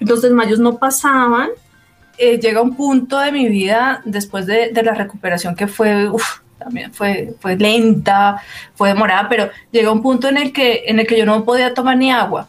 [0.00, 1.48] los desmayos no pasaban,
[2.18, 6.08] eh, llega un punto de mi vida después de, de la recuperación que fue...
[6.68, 8.42] también fue, fue lenta,
[8.74, 11.72] fue demorada, pero llegó un punto en el que, en el que yo no podía
[11.72, 12.46] tomar ni agua.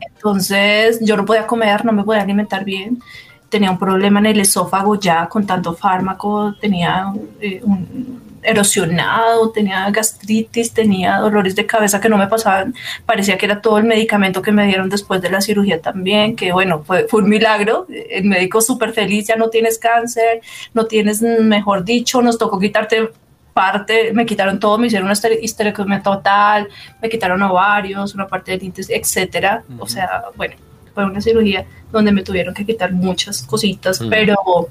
[0.00, 3.02] Entonces yo no podía comer, no me podía alimentar bien.
[3.48, 9.90] Tenía un problema en el esófago ya con tanto fármaco, tenía eh, un erosionado, tenía
[9.90, 12.74] gastritis, tenía dolores de cabeza que no me pasaban.
[13.06, 16.52] Parecía que era todo el medicamento que me dieron después de la cirugía también, que
[16.52, 17.86] bueno, fue, fue un milagro.
[17.88, 20.40] El médico súper feliz, ya no tienes cáncer,
[20.74, 23.10] no tienes, mejor dicho, nos tocó quitarte
[23.52, 26.68] parte, me quitaron todo, me hicieron una histerectomía total,
[27.00, 29.62] me quitaron ovarios, una parte del intestino, etcétera.
[29.78, 30.54] O sea, bueno,
[30.94, 34.68] fue una cirugía donde me tuvieron que quitar muchas cositas, pero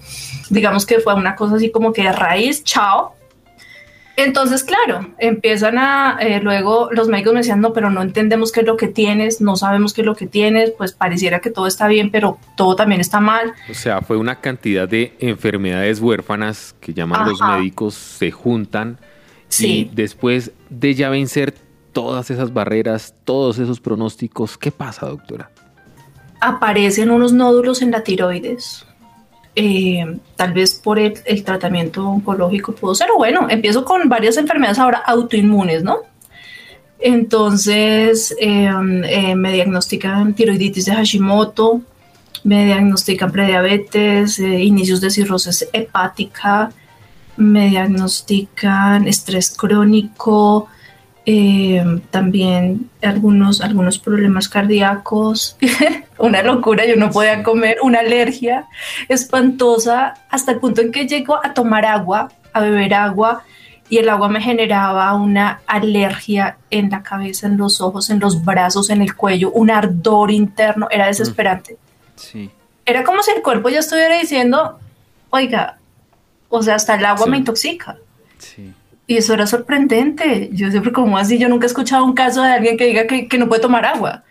[0.49, 3.15] digamos que fue una cosa así como que de raíz, chao,
[4.23, 8.61] entonces, claro, empiezan a, eh, luego los médicos me decían, no, pero no entendemos qué
[8.61, 11.67] es lo que tienes, no sabemos qué es lo que tienes, pues pareciera que todo
[11.67, 13.53] está bien, pero todo también está mal.
[13.69, 18.97] O sea, fue una cantidad de enfermedades huérfanas que llaman los médicos, se juntan
[19.57, 21.53] y después de ya vencer
[21.93, 25.51] todas esas barreras, todos esos pronósticos, ¿qué pasa, doctora?
[26.41, 28.85] Aparecen unos nódulos en la tiroides
[29.61, 34.79] eh, tal vez por el, tratamiento oncológico pudo ser, o bueno, empiezo con varias enfermedades
[34.79, 35.97] ahora autoinmunes, ¿no?
[36.97, 41.81] Entonces em, eh, me diagnostican tiroiditis de Hashimoto,
[42.45, 46.71] me diagnostican prediabetes, eh, inicios de cirrosis hepática,
[47.35, 50.69] me diagnostican estrés crónico,
[51.31, 55.57] eh, también algunos, algunos problemas cardíacos,
[56.17, 58.65] una locura, yo no podía comer, una alergia
[59.09, 63.43] espantosa, hasta el punto en que llego a tomar agua, a beber agua,
[63.89, 68.43] y el agua me generaba una alergia en la cabeza, en los ojos, en los
[68.43, 71.77] brazos, en el cuello, un ardor interno, era desesperante.
[72.15, 72.49] Sí.
[72.87, 74.79] Era como si el cuerpo ya estuviera diciendo,
[75.29, 75.77] oiga,
[76.49, 77.97] o sea, hasta el agua me intoxica.
[78.39, 78.73] Sí.
[79.09, 80.51] Y eso era sorprendente.
[80.53, 83.37] Yo siempre como así, yo nunca he escuchado un caso de alguien que diga que,
[83.39, 84.23] no puede tomar agua.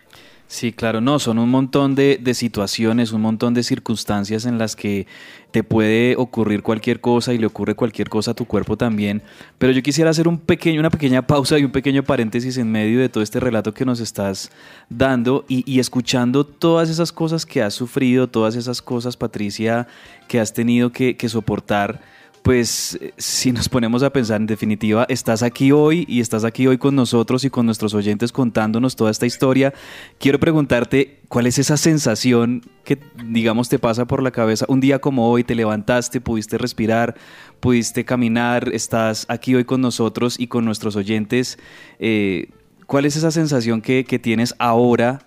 [0.47, 4.77] Sí, claro, no, son un montón de, de, situaciones, un montón de circunstancias en las
[4.77, 5.09] que
[5.51, 9.21] te puede ocurrir cualquier cosa y le ocurre cualquier cosa a tu cuerpo también.
[9.59, 13.01] Pero yo quisiera hacer un pequeño, una pequeña pausa y un pequeño paréntesis en medio
[13.01, 14.53] de todo este relato que nos estás
[14.89, 19.89] dando y, y escuchando todas esas cosas que has sufrido, todas esas cosas, Patricia,
[20.29, 22.01] que has tenido que soportar
[22.43, 26.79] pues si nos ponemos a pensar en definitiva, estás aquí hoy y estás aquí hoy
[26.79, 29.75] con nosotros y con nuestros oyentes contándonos toda esta historia.
[30.19, 34.67] Quiero preguntarte, ¿cuál es esa sensación que, digamos, te pasa por la cabeza?
[34.69, 37.17] Un día como hoy te levantaste, pudiste respirar,
[37.61, 41.59] pudiste caminar, estás aquí hoy con nosotros y con nuestros oyentes.
[41.99, 42.51] Eh,
[42.87, 45.21] ¿Cuál es esa sensación que, que tienes ahora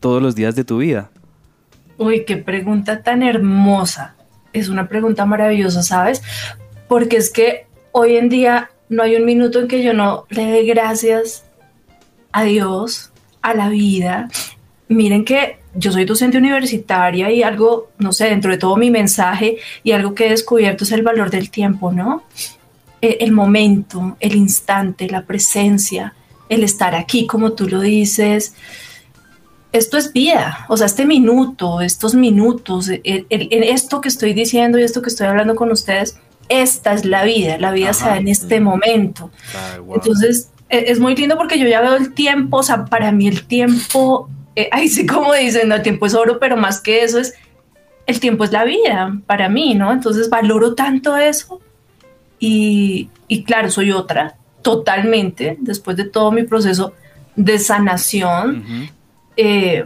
[0.00, 1.10] todos los días de tu vida?
[1.98, 4.16] Uy, qué pregunta tan hermosa
[4.52, 6.22] es una pregunta maravillosa, ¿sabes?
[6.88, 10.46] Porque es que hoy en día no hay un minuto en que yo no le
[10.46, 11.44] dé gracias
[12.32, 14.28] a Dios, a la vida.
[14.88, 19.56] Miren que yo soy docente universitaria y algo, no sé, dentro de todo mi mensaje
[19.82, 22.24] y algo que he descubierto es el valor del tiempo, ¿no?
[23.00, 26.14] E, el momento, el instante, la presencia,
[26.48, 28.54] el estar aquí, como tú lo dices,
[29.72, 34.78] esto es vida, o sea, este minuto, estos minutos, el, el, esto que estoy diciendo
[34.78, 36.18] y esto que estoy hablando con ustedes,
[36.50, 37.94] esta es la vida, la vida Ajá.
[37.94, 38.64] se da en este mm.
[38.64, 39.30] momento.
[39.54, 39.94] Ay, wow.
[39.94, 43.26] Entonces, es, es, muy lindo porque yo ya veo el tiempo, o sea, para mí
[43.26, 47.02] el tiempo, eh, ahí sí como dicen, no, el tiempo es oro, pero más que
[47.02, 47.34] eso es,
[48.06, 49.90] el tiempo es la vida para mí, ¿no?
[49.90, 51.62] Entonces valoro tanto eso
[52.38, 56.92] y, y claro, soy otra, totalmente, después de todo mi proceso
[57.36, 58.58] de sanación.
[58.58, 58.90] Uh -huh
[59.36, 59.84] eh,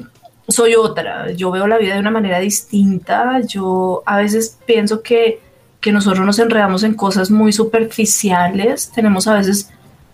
[0.49, 5.41] soy otra, yo veo la vida de una manera distinta, yo a veces pienso que,
[5.81, 9.71] que nosotros nos enredamos en cosas muy superficiales, tenemos a veces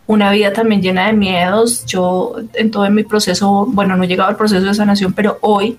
[0.06, 4.30] una vida también llena de miedos, yo en todo mi proceso, bueno, no he llegado
[4.30, 5.78] al proceso de sanación, pero hoy,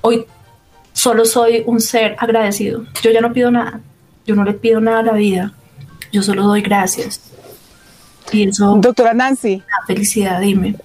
[0.00, 0.26] hoy
[0.92, 3.80] solo soy un ser agradecido, yo ya no pido nada,
[4.26, 5.52] yo no le pido nada a la vida,
[6.12, 7.20] yo solo doy gracias.
[8.32, 8.78] Y eso...
[8.80, 9.62] Doctora Nancy.
[9.86, 10.76] Felicidad, dime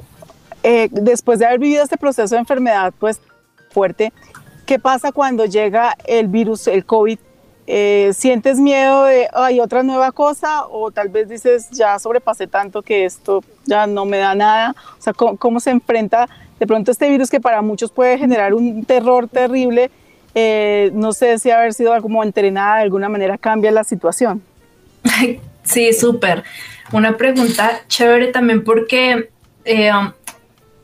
[0.70, 3.22] eh, después de haber vivido este proceso de enfermedad pues
[3.70, 4.12] fuerte,
[4.66, 7.18] ¿qué pasa cuando llega el virus, el COVID?
[7.68, 10.66] Eh, ¿Sientes miedo de, hay otra nueva cosa?
[10.66, 14.76] O tal vez dices, ya sobrepasé tanto que esto ya no me da nada.
[15.00, 16.28] O sea, ¿cómo, se enfrenta
[16.60, 19.90] de pronto este virus que para muchos puede generar un terror terrible?
[20.36, 24.44] Eh, no sé si haber sido como entrenada de alguna manera cambia la situación.
[25.64, 26.46] Sí, súper.
[26.94, 29.30] Una pregunta chévere también porque
[29.66, 29.92] eh,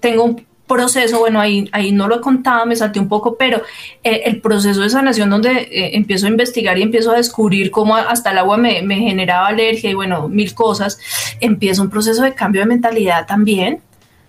[0.04, 3.62] tengo un proceso, bueno, ahí, ahí no lo he contado, me salté un poco, pero
[4.04, 7.96] eh, el proceso de sanación donde eh, empiezo a investigar y empiezo a descubrir cómo
[7.96, 11.00] hasta el agua me, me, generaba alergia y bueno, mil cosas,
[11.40, 13.80] empiezo un proceso de cambio de mentalidad también,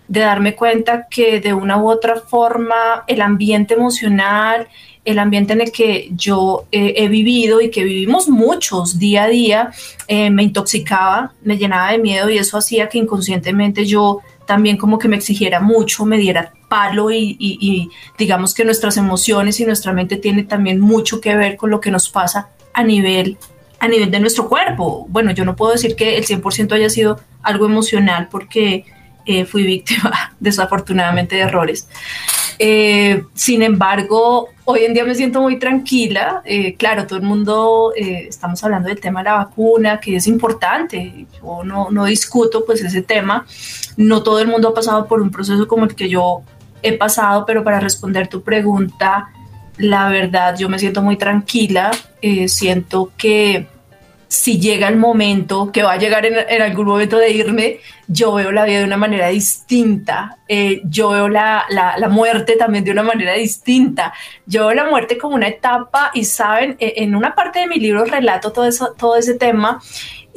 [0.07, 4.67] de darme cuenta que de una u otra forma el ambiente emocional,
[5.05, 9.27] el ambiente en el que yo eh, he vivido y que vivimos muchos día a
[9.27, 9.71] día,
[10.07, 14.99] eh, me intoxicaba, me llenaba de miedo y eso hacía que inconscientemente yo también como
[14.99, 20.17] que me exigiera mucho, me diera palo y, digamos que nuestras emociones y nuestra mente
[20.17, 23.37] tiene también mucho que ver con lo que nos pasa a nivel,
[23.79, 25.05] a nivel de nuestro cuerpo.
[25.09, 28.85] Bueno, yo no puedo decir que el 100% haya sido algo emocional porque
[29.25, 31.87] eh, fui víctima desafortunadamente de errores.
[32.57, 36.41] Eh, sin embargo, hoy en día me siento muy tranquila.
[36.45, 40.27] Eh, claro, todo el mundo, eh, estamos hablando del tema de la vacuna, que es
[40.27, 41.25] importante.
[41.41, 43.45] Yo no, no discuto pues ese tema.
[43.97, 46.41] No todo el mundo ha pasado por un proceso como el que yo
[46.81, 49.29] he pasado, pero para responder tu pregunta,
[49.77, 51.91] la verdad, yo me siento muy tranquila.
[52.21, 53.67] Eh, siento que
[54.27, 58.33] si llega el momento, que va a llegar en, en, algún momento de irme, yo
[58.33, 62.83] veo la vida de una manera distinta, eh, yo veo la, la, la, muerte también
[62.83, 64.13] de una manera distinta,
[64.45, 67.77] yo veo la muerte como una etapa y saben, e, en una parte de mi
[67.77, 69.79] libro relato todo, eso, todo ese tema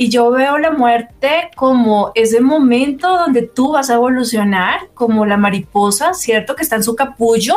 [0.00, 5.36] y yo veo la muerte como ese momento donde tú vas a evolucionar, como la
[5.36, 6.54] mariposa, ¿cierto?
[6.54, 7.56] Que está en su capullo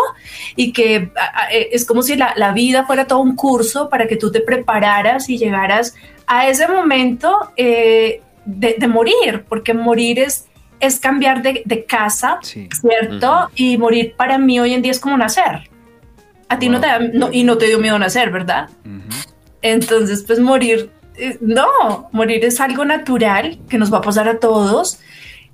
[0.55, 1.11] y que
[1.51, 4.41] e, es como si la, la vida fuera todo un curso para que tú te
[4.41, 5.93] prepararas y llegaras
[6.25, 10.47] a ese momento eh, de, de, morir, porque morir es,
[10.79, 12.67] es cambiar de, de casa, Sí.
[12.79, 13.49] ¿cierto?
[13.55, 15.69] Y morir para mí hoy en día es como nacer.
[16.49, 18.69] A ti no te da, no- y no te dio miedo nacer, ¿verdad?
[19.61, 24.39] Entonces, pues morir, eh, no, morir es algo natural que nos va a pasar a
[24.39, 24.99] todos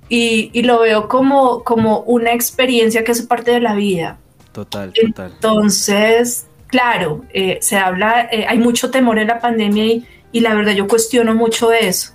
[0.08, 4.18] y, y lo veo como, como una experiencia que hace parte de la vida.
[4.52, 5.32] Total, total.
[5.34, 10.54] Entonces, claro, eh, se habla, eh, hay mucho temor en la pandemia y, y la
[10.54, 12.12] verdad yo cuestiono mucho eso,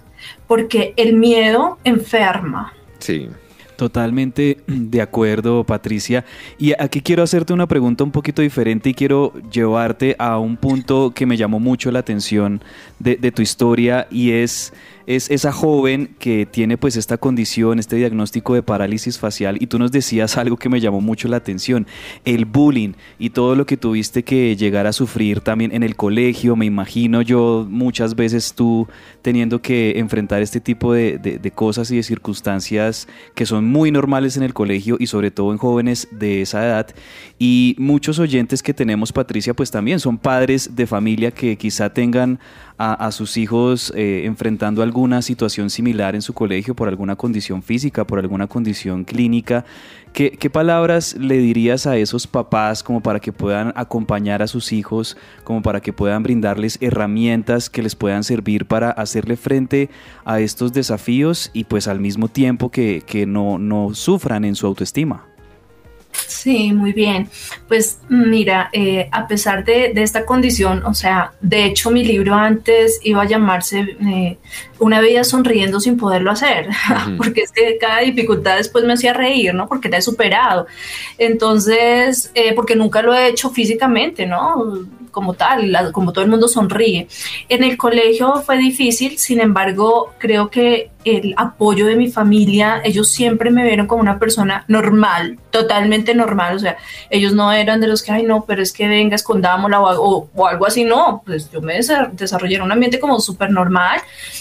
[0.53, 2.73] porque el miedo enferma.
[2.99, 3.27] Sí.
[3.75, 6.25] Totalmente de acuerdo, Patricia.
[6.59, 11.11] Y aquí quiero hacerte una pregunta un poquito diferente y quiero llevarte a un punto
[11.15, 12.61] que me llamó mucho la atención
[12.99, 14.73] de, de tu historia y es,
[15.07, 19.79] es esa joven que tiene pues esta condición, este diagnóstico de parálisis facial y tú
[19.79, 21.87] nos decías algo que me llamó mucho la atención,
[22.25, 26.55] el bullying y todo lo que tuviste que llegar a sufrir también en el colegio,
[26.55, 28.87] me imagino yo muchas veces tú
[29.21, 33.91] teniendo que enfrentar este tipo de, de- de cosas y de circunstancias que son muy
[33.91, 36.87] normales en el colegio y sobre todo en jóvenes de esa edad.
[37.39, 42.39] Y muchos oyentes que tenemos, Patricia, pues también son padres de familia que quizá tengan
[42.77, 48.05] a, sus hijos eh, enfrentando alguna situación similar en su colegio por alguna condición física,
[48.05, 49.65] por alguna condición clínica.
[50.11, 54.71] ¿Qué, qué palabras le dirías a esos papás como para que puedan acompañar a sus
[54.71, 59.89] hijos, como para que puedan brindarles herramientas que les puedan servir para hacerle frente
[60.25, 64.67] a estos desafíos y pues al mismo tiempo que, que no, no sufran en su
[64.67, 65.32] autoestima?
[66.27, 67.29] Sí, muy bien.
[67.67, 72.35] Pues mira, eh, a pesar de, de esta condición, o sea, de hecho mi libro
[72.35, 74.37] antes iba a llamarse eh,
[74.79, 76.67] Una vida sonriendo sin poderlo hacer,
[77.17, 79.67] porque es que cada dificultad después me hacía reír, ¿no?
[79.67, 80.67] Porque la he superado.
[81.17, 84.85] Entonces, eh, porque nunca lo he hecho físicamente, ¿no?
[85.13, 87.07] Como tal, la- como todo el mundo sonríe.
[87.47, 93.09] En el colegio fue difícil, sin embargo, creo que el apoyo de mi familia, ellos
[93.09, 96.77] siempre me vieron como una persona normal, totalmente normal, o sea,
[97.11, 100.29] ellos no eran de los que, ay, no, pero es que venga, escondámosla o, o-
[100.33, 103.99] o algo así, no, pues yo me desa- desarrollé en un ambiente como súper normal,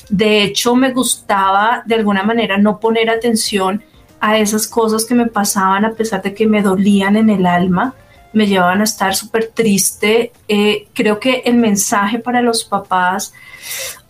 [0.09, 3.83] de hecho me gustaba de alguna manera no poner atención
[4.21, 7.95] a esas cosas que me pasaban a pesar de que me dolían en el alma,
[8.33, 10.33] me llevaban a estar súper triste.
[10.49, 13.33] Eh, creo que el mensaje para los papás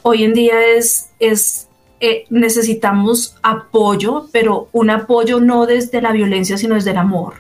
[0.03, 1.69] hoy en día es, es
[2.01, 7.35] eh, necesitamos apoyo, pero un apoyo no desde la violencia, sino desde el amor.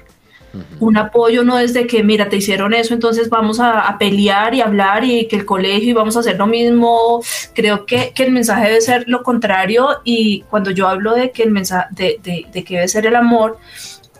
[0.80, 4.60] Un apoyo no desde que, mira, te hicieron eso, entonces vamos a, a pelear y
[4.60, 7.22] hablar y que el colegio y vamos a hacer lo mismo.
[7.54, 11.42] Creo que, que el mensaje debe ser lo contrario y cuando yo hablo de que
[11.42, 13.58] el mensaje, de, de- de que debe ser el amor,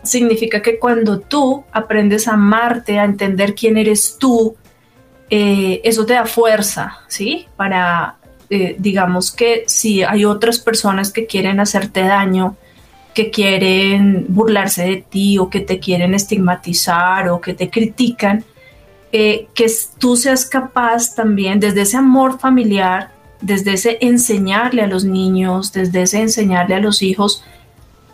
[0.03, 4.55] significa que cuando tú aprendes a amarte, a entender quién eres tú,
[5.29, 7.47] eh, eso te da fuerza, ¿sí?
[7.55, 8.17] Para,
[8.49, 12.55] eh, digamos que si hay otras personas que quieren hacerte daño,
[13.13, 18.43] que quieren burlarse de ti o que te quieren estigmatizar o que te critican,
[19.11, 25.05] eh, que tú seas capaz también desde ese amor familiar, desde ese enseñarle a los
[25.05, 27.43] niños, desde ese enseñarle a los hijos,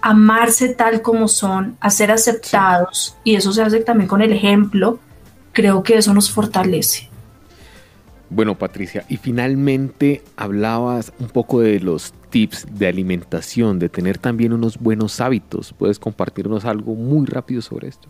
[0.02, 5.00] amarse tal como son, a ser aceptados, y eso se hace también con el ejemplo,
[5.54, 7.10] creo que eso nos fortalece.
[8.30, 14.54] Bueno, Patricia, y finalmente hablabas un poco de los tips de alimentación, de tener también
[14.54, 15.74] unos buenos hábitos.
[15.74, 18.08] ¿Puedes compartirnos algo muy rápido sobre esto?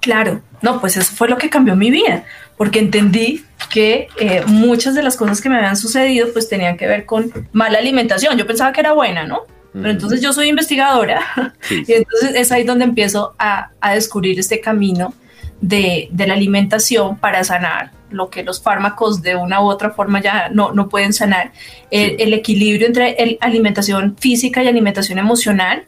[0.00, 2.24] Claro, no, pues eso fue lo que cambió mi vida,
[2.58, 6.86] porque entendí que eh, muchas de las cosas que me habían sucedido pues tenían que
[6.86, 8.36] ver con mala alimentación.
[8.36, 9.42] Yo pensaba que era buena, ¿no?
[9.72, 11.20] Pero entonces yo soy investigadora
[11.62, 15.14] Sí, y entonces es ahí donde empiezo a, a descubrir este camino
[15.60, 20.20] de, de la alimentación para sanar lo que los fármacos de una u otra forma
[20.20, 21.52] ya no, no pueden sanar.
[21.90, 22.16] El, Sí.
[22.18, 25.84] el equilibrio entre el- alimentación física y alimentación emocional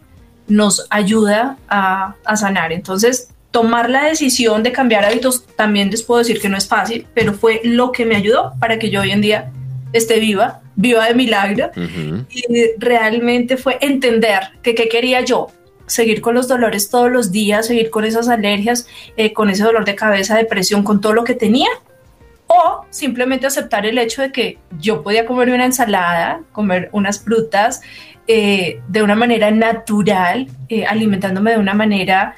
[0.49, 2.72] nos ayuda a, a sanar.
[2.72, 7.07] Entonces, tomar la decisión de cambiar hábitos también les puedo decir que no es fácil,
[7.14, 9.51] pero fue lo que me ayudó para que yo hoy en día
[9.95, 11.70] esté viva, viva de milagro.
[12.28, 12.45] Y
[12.78, 15.49] realmente fue entender que qué quería yo,
[15.86, 18.86] seguir con los dolores todos los días, seguir con esas alergias,
[19.16, 21.68] eh, con ese dolor de cabeza, depresión, con todo lo que tenía,
[22.47, 27.80] o simplemente aceptar el hecho de que yo podía comer una ensalada, comer unas frutas
[28.26, 32.36] eh, de una manera natural, eh, alimentándome de una manera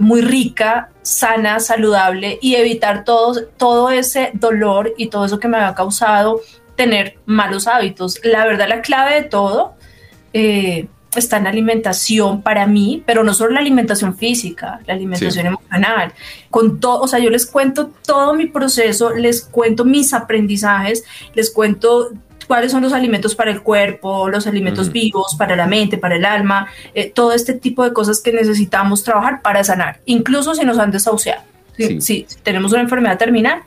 [0.00, 5.56] muy rica, sana, saludable y evitar todo, todo ese dolor y todo eso que me
[5.56, 6.40] había causado
[6.78, 8.20] tener malos hábitos.
[8.22, 9.74] La verdad, la clave de todo
[10.32, 15.46] eh, está en la alimentación para mí, pero no solo la alimentación física, la alimentación
[15.46, 16.12] emocional.
[16.50, 21.02] Con todo, o sea, yo les cuento todo mi proceso, les cuento mis aprendizajes,
[21.34, 22.12] les cuento
[22.46, 26.24] cuáles son los alimentos para el cuerpo, los alimentos vivos, para la mente, para el
[26.24, 30.78] alma, eh, todo este tipo de cosas que necesitamos trabajar para sanar, incluso si nos
[30.78, 31.42] han desahuciado.
[31.76, 33.62] Si, si tenemos una enfermedad terminal,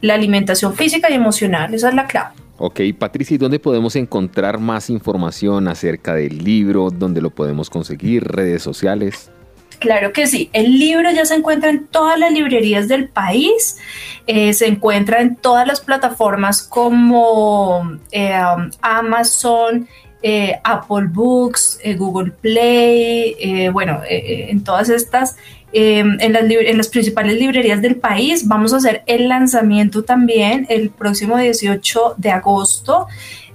[0.00, 2.34] la alimentación física y emocional, esa es la clave.
[2.60, 6.90] Ok, Patricia, ¿y dónde podemos encontrar más información acerca del libro?
[6.90, 8.24] ¿Dónde lo podemos conseguir?
[8.24, 9.30] ¿Redes sociales?
[9.78, 10.50] Claro que sí.
[10.52, 13.78] El libro ya se encuentra en todas las librerías del país.
[14.26, 18.36] Eh, se encuentra en todas las plataformas como eh,
[18.80, 19.88] Amazon,
[20.22, 25.36] eh, Apple Books, Google Play, bueno, en todas estas
[25.70, 28.48] Em, en, las en, las, principales librerías del país.
[28.48, 33.06] Vamos a hacer el lanzamiento también el próximo 18 de agosto.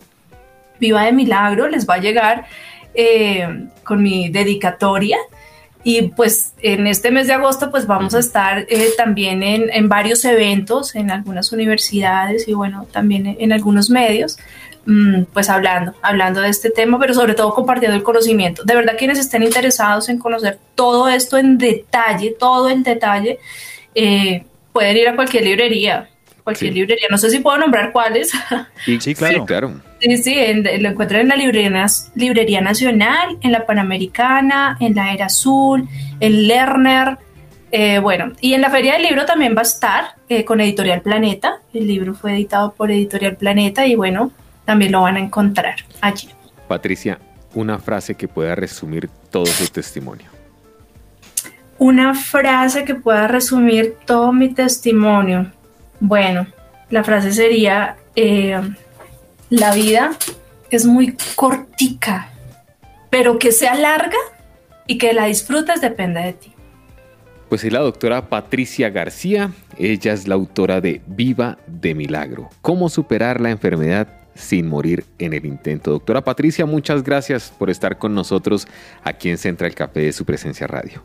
[0.80, 2.44] Viva de Milagro, les va a llegar
[2.95, 5.18] eh, con mi dedicatoria.
[5.84, 10.24] Y pues en este mes de agosto pues vamos a estar eh, también en, varios
[10.24, 14.38] eventos, en algunas universidades y bueno, también en, algunos medios,
[14.86, 18.62] mm, pues hablando, hablando de este tema, pero sobre todo compartiendo el conocimiento.
[18.62, 23.40] De verdad quienes estén interesados en conocer todo esto en detalle, todo en detalle,
[23.97, 26.09] eh, pueden ir a cualquier librería,
[26.43, 27.07] cualquier librería.
[27.11, 28.32] No sé si puedo nombrar cuáles.
[29.01, 29.47] Sí, claro.
[29.47, 29.80] claro.
[30.01, 30.34] Sí, sí,
[30.80, 31.86] lo encuentran en la librería,
[32.16, 35.88] librería Nacional, en la Panamericana, en la Era Azul,
[36.18, 37.18] en Lerner.
[37.70, 41.01] Eh, bueno, y en la Feria del Libro también va a estar eh, con Editorial
[41.01, 41.61] Planeta.
[41.72, 44.32] El libro fue editado por Editorial Planeta y bueno,
[44.64, 46.28] también lo van a encontrar allí.
[46.68, 47.18] Patricia,
[47.55, 50.26] una frase que pueda resumir todo su testimonio.
[51.78, 55.51] Una frase que pueda resumir todo mi testimonio.
[56.05, 56.48] Bueno,
[56.90, 58.61] la frase sería, eh,
[59.50, 60.11] la vida
[60.68, 62.28] es muy cortica,
[63.09, 64.16] pero que sea larga
[64.88, 66.53] y que la disfrutes depende de ti.
[67.48, 72.88] Pues es la doctora Patricia García, ella es la autora de Viva de Milagro, cómo
[72.88, 75.92] superar la enfermedad sin morir en el intento.
[75.92, 78.66] Doctora Patricia, muchas gracias por estar con nosotros
[79.05, 81.05] aquí en Central Café de su presencia radio.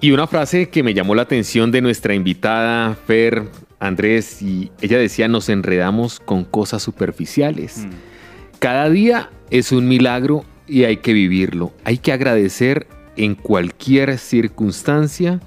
[0.03, 3.49] Y una frase que me llamó la atención de nuestra invitada Fer
[3.81, 7.79] Andrés, y ella decía, nos enredamos con cosas superficiales.
[7.79, 7.91] Mm.
[8.59, 11.73] Cada día es un milagro y hay que vivirlo.
[11.85, 15.41] Hay que agradecer en cualquier circunstancia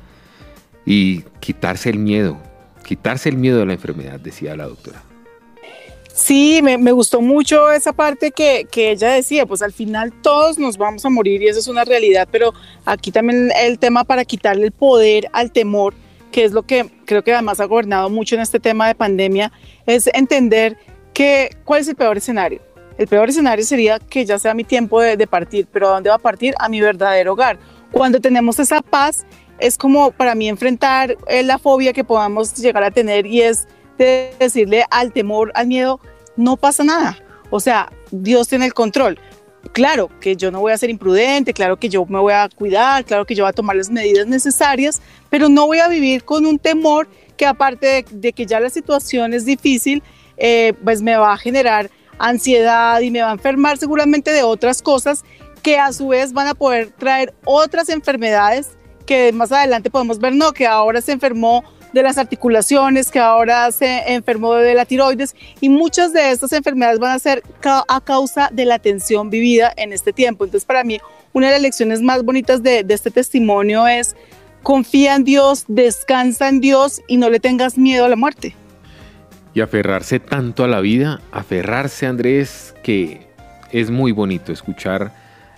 [0.86, 2.38] y quitarse el miedo,
[2.86, 5.02] quitarse el miedo de la enfermedad, decía la doctora.
[6.12, 10.78] Sí, me, gustó mucho esa parte que, que, ella decía, pues al final todos nos
[10.78, 12.54] vamos a morir y eso es una realidad, pero
[12.86, 15.96] aquí también el tema para quitarle el poder al temor
[16.34, 19.52] que es lo que creo que además ha gobernado mucho en este tema de pandemia,
[19.86, 20.78] es entender
[21.14, 22.60] que, cuál es el peor escenario.
[22.98, 26.16] El peor escenario sería que ya sea mi tiempo de, partir, pero ¿a dónde va
[26.16, 26.56] a partir?
[26.60, 27.60] A mi verdadero hogar.
[27.92, 29.26] Cuando tenemos esa paz,
[29.60, 33.68] es como para mí enfrentar eh, la fobia que podamos llegar a tener y es
[33.98, 36.00] decirle al temor, al miedo,
[36.36, 37.16] no pasa nada.
[37.52, 39.20] O sea, Dios tiene el control
[39.72, 43.06] claro que yo no voy a ser imprudente, claro que yo me voy a cuidar,
[43.06, 46.46] claro que yo voy a tomar las medidas necesarias, pero no voy a vivir con
[46.46, 47.08] un temor
[47.38, 50.04] que aparte de, que ya la situación es difícil,
[50.38, 51.90] eh, pues me va a generar
[52.20, 55.24] ansiedad y me va a enfermar seguramente de otras cosas
[55.62, 58.72] que a su vez van a poder traer otras enfermedades
[59.06, 61.64] que más adelante podemos ver, no, que ahora se enfermó
[61.94, 67.00] de las articulaciones, que ahora se enfermó de la tiroides y muchas de estas enfermedades
[67.00, 67.44] van a ser
[67.88, 70.44] a causa de la tensión vivida en este tiempo.
[70.44, 71.00] Entonces para mí
[71.32, 74.16] una de las lecciones más bonitas de, de este testimonio es
[74.64, 78.56] confía en Dios, descansa en Dios y no le tengas miedo a la muerte.
[79.54, 83.28] Y aferrarse tanto a la vida, aferrarse Andrés, que
[83.72, 85.14] es muy bonito escuchar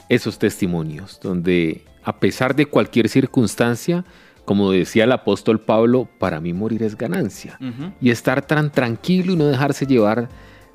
[0.09, 4.05] esos testimonios, donde a pesar de cualquier circunstancia,
[4.45, 7.57] como decía el apóstol Pablo, para mí morir es ganancia.
[7.99, 10.29] Y estar tan tranquilo y no dejarse llevar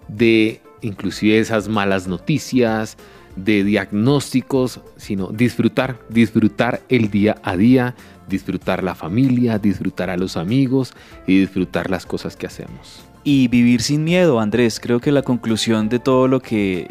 [0.09, 2.97] de inclusive esas malas noticias,
[3.37, 7.95] de diagnósticos, sino disfrutar, disfrutar el día a día,
[8.29, 10.93] disfrutar la familia, disfrutar a los amigos
[11.27, 13.05] y disfrutar las cosas que hacemos.
[13.23, 16.91] Y vivir sin miedo, Andrés, creo que la conclusión de todo lo que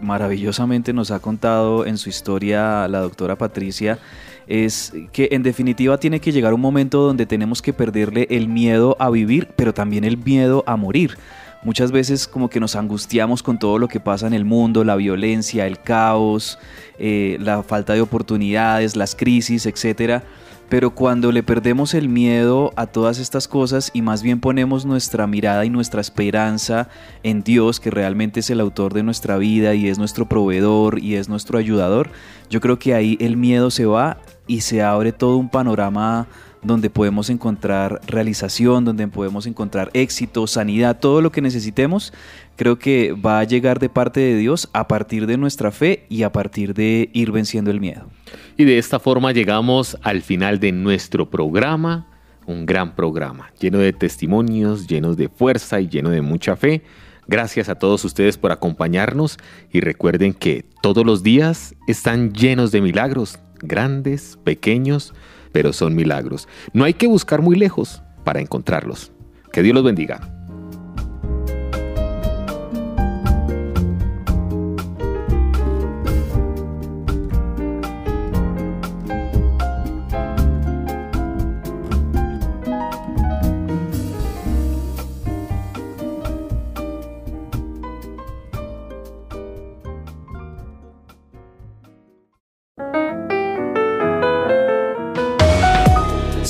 [0.00, 3.98] maravillosamente nos ha contado en su historia la doctora Patricia
[4.46, 8.96] es que en definitiva tiene que llegar un momento donde tenemos que perderle el miedo
[8.98, 11.16] a vivir, pero también el miedo a morir.
[11.62, 14.96] Muchas veces como que nos angustiamos con todo lo que pasa en el mundo, la
[14.96, 16.58] violencia, el caos,
[16.98, 20.24] eh, la falta de oportunidades, las crisis, etcétera
[20.68, 25.26] pero cuando le perdemos el miedo a todas estas cosas y más bien ponemos nuestra
[25.26, 26.88] mirada y nuestra esperanza
[27.22, 31.16] en Dios, que realmente es el autor de nuestra vida y es nuestro proveedor y
[31.16, 32.10] es nuestro ayudador,
[32.50, 36.26] yo creo que ahí el miedo se va y se abre todo un panorama
[36.64, 42.12] donde podemos encontrar realización, donde podemos encontrar éxito, sanidad, todo lo que necesitemos,
[42.56, 46.22] creo que va a llegar de parte de Dios a partir de nuestra fe y
[46.22, 48.08] a partir de ir venciendo el miedo.
[48.56, 52.06] Y de esta forma llegamos al final de nuestro programa,
[52.46, 56.82] un gran programa, lleno de testimonios, lleno de fuerza y lleno de mucha fe.
[57.26, 59.38] Gracias a todos ustedes por acompañarnos
[59.72, 65.14] y recuerden que todos los días están llenos de milagros, grandes, pequeños,
[65.54, 66.48] pero son milagros.
[66.72, 69.12] No hay que buscar muy lejos para encontrarlos.
[69.52, 70.43] Que Dios los bendiga.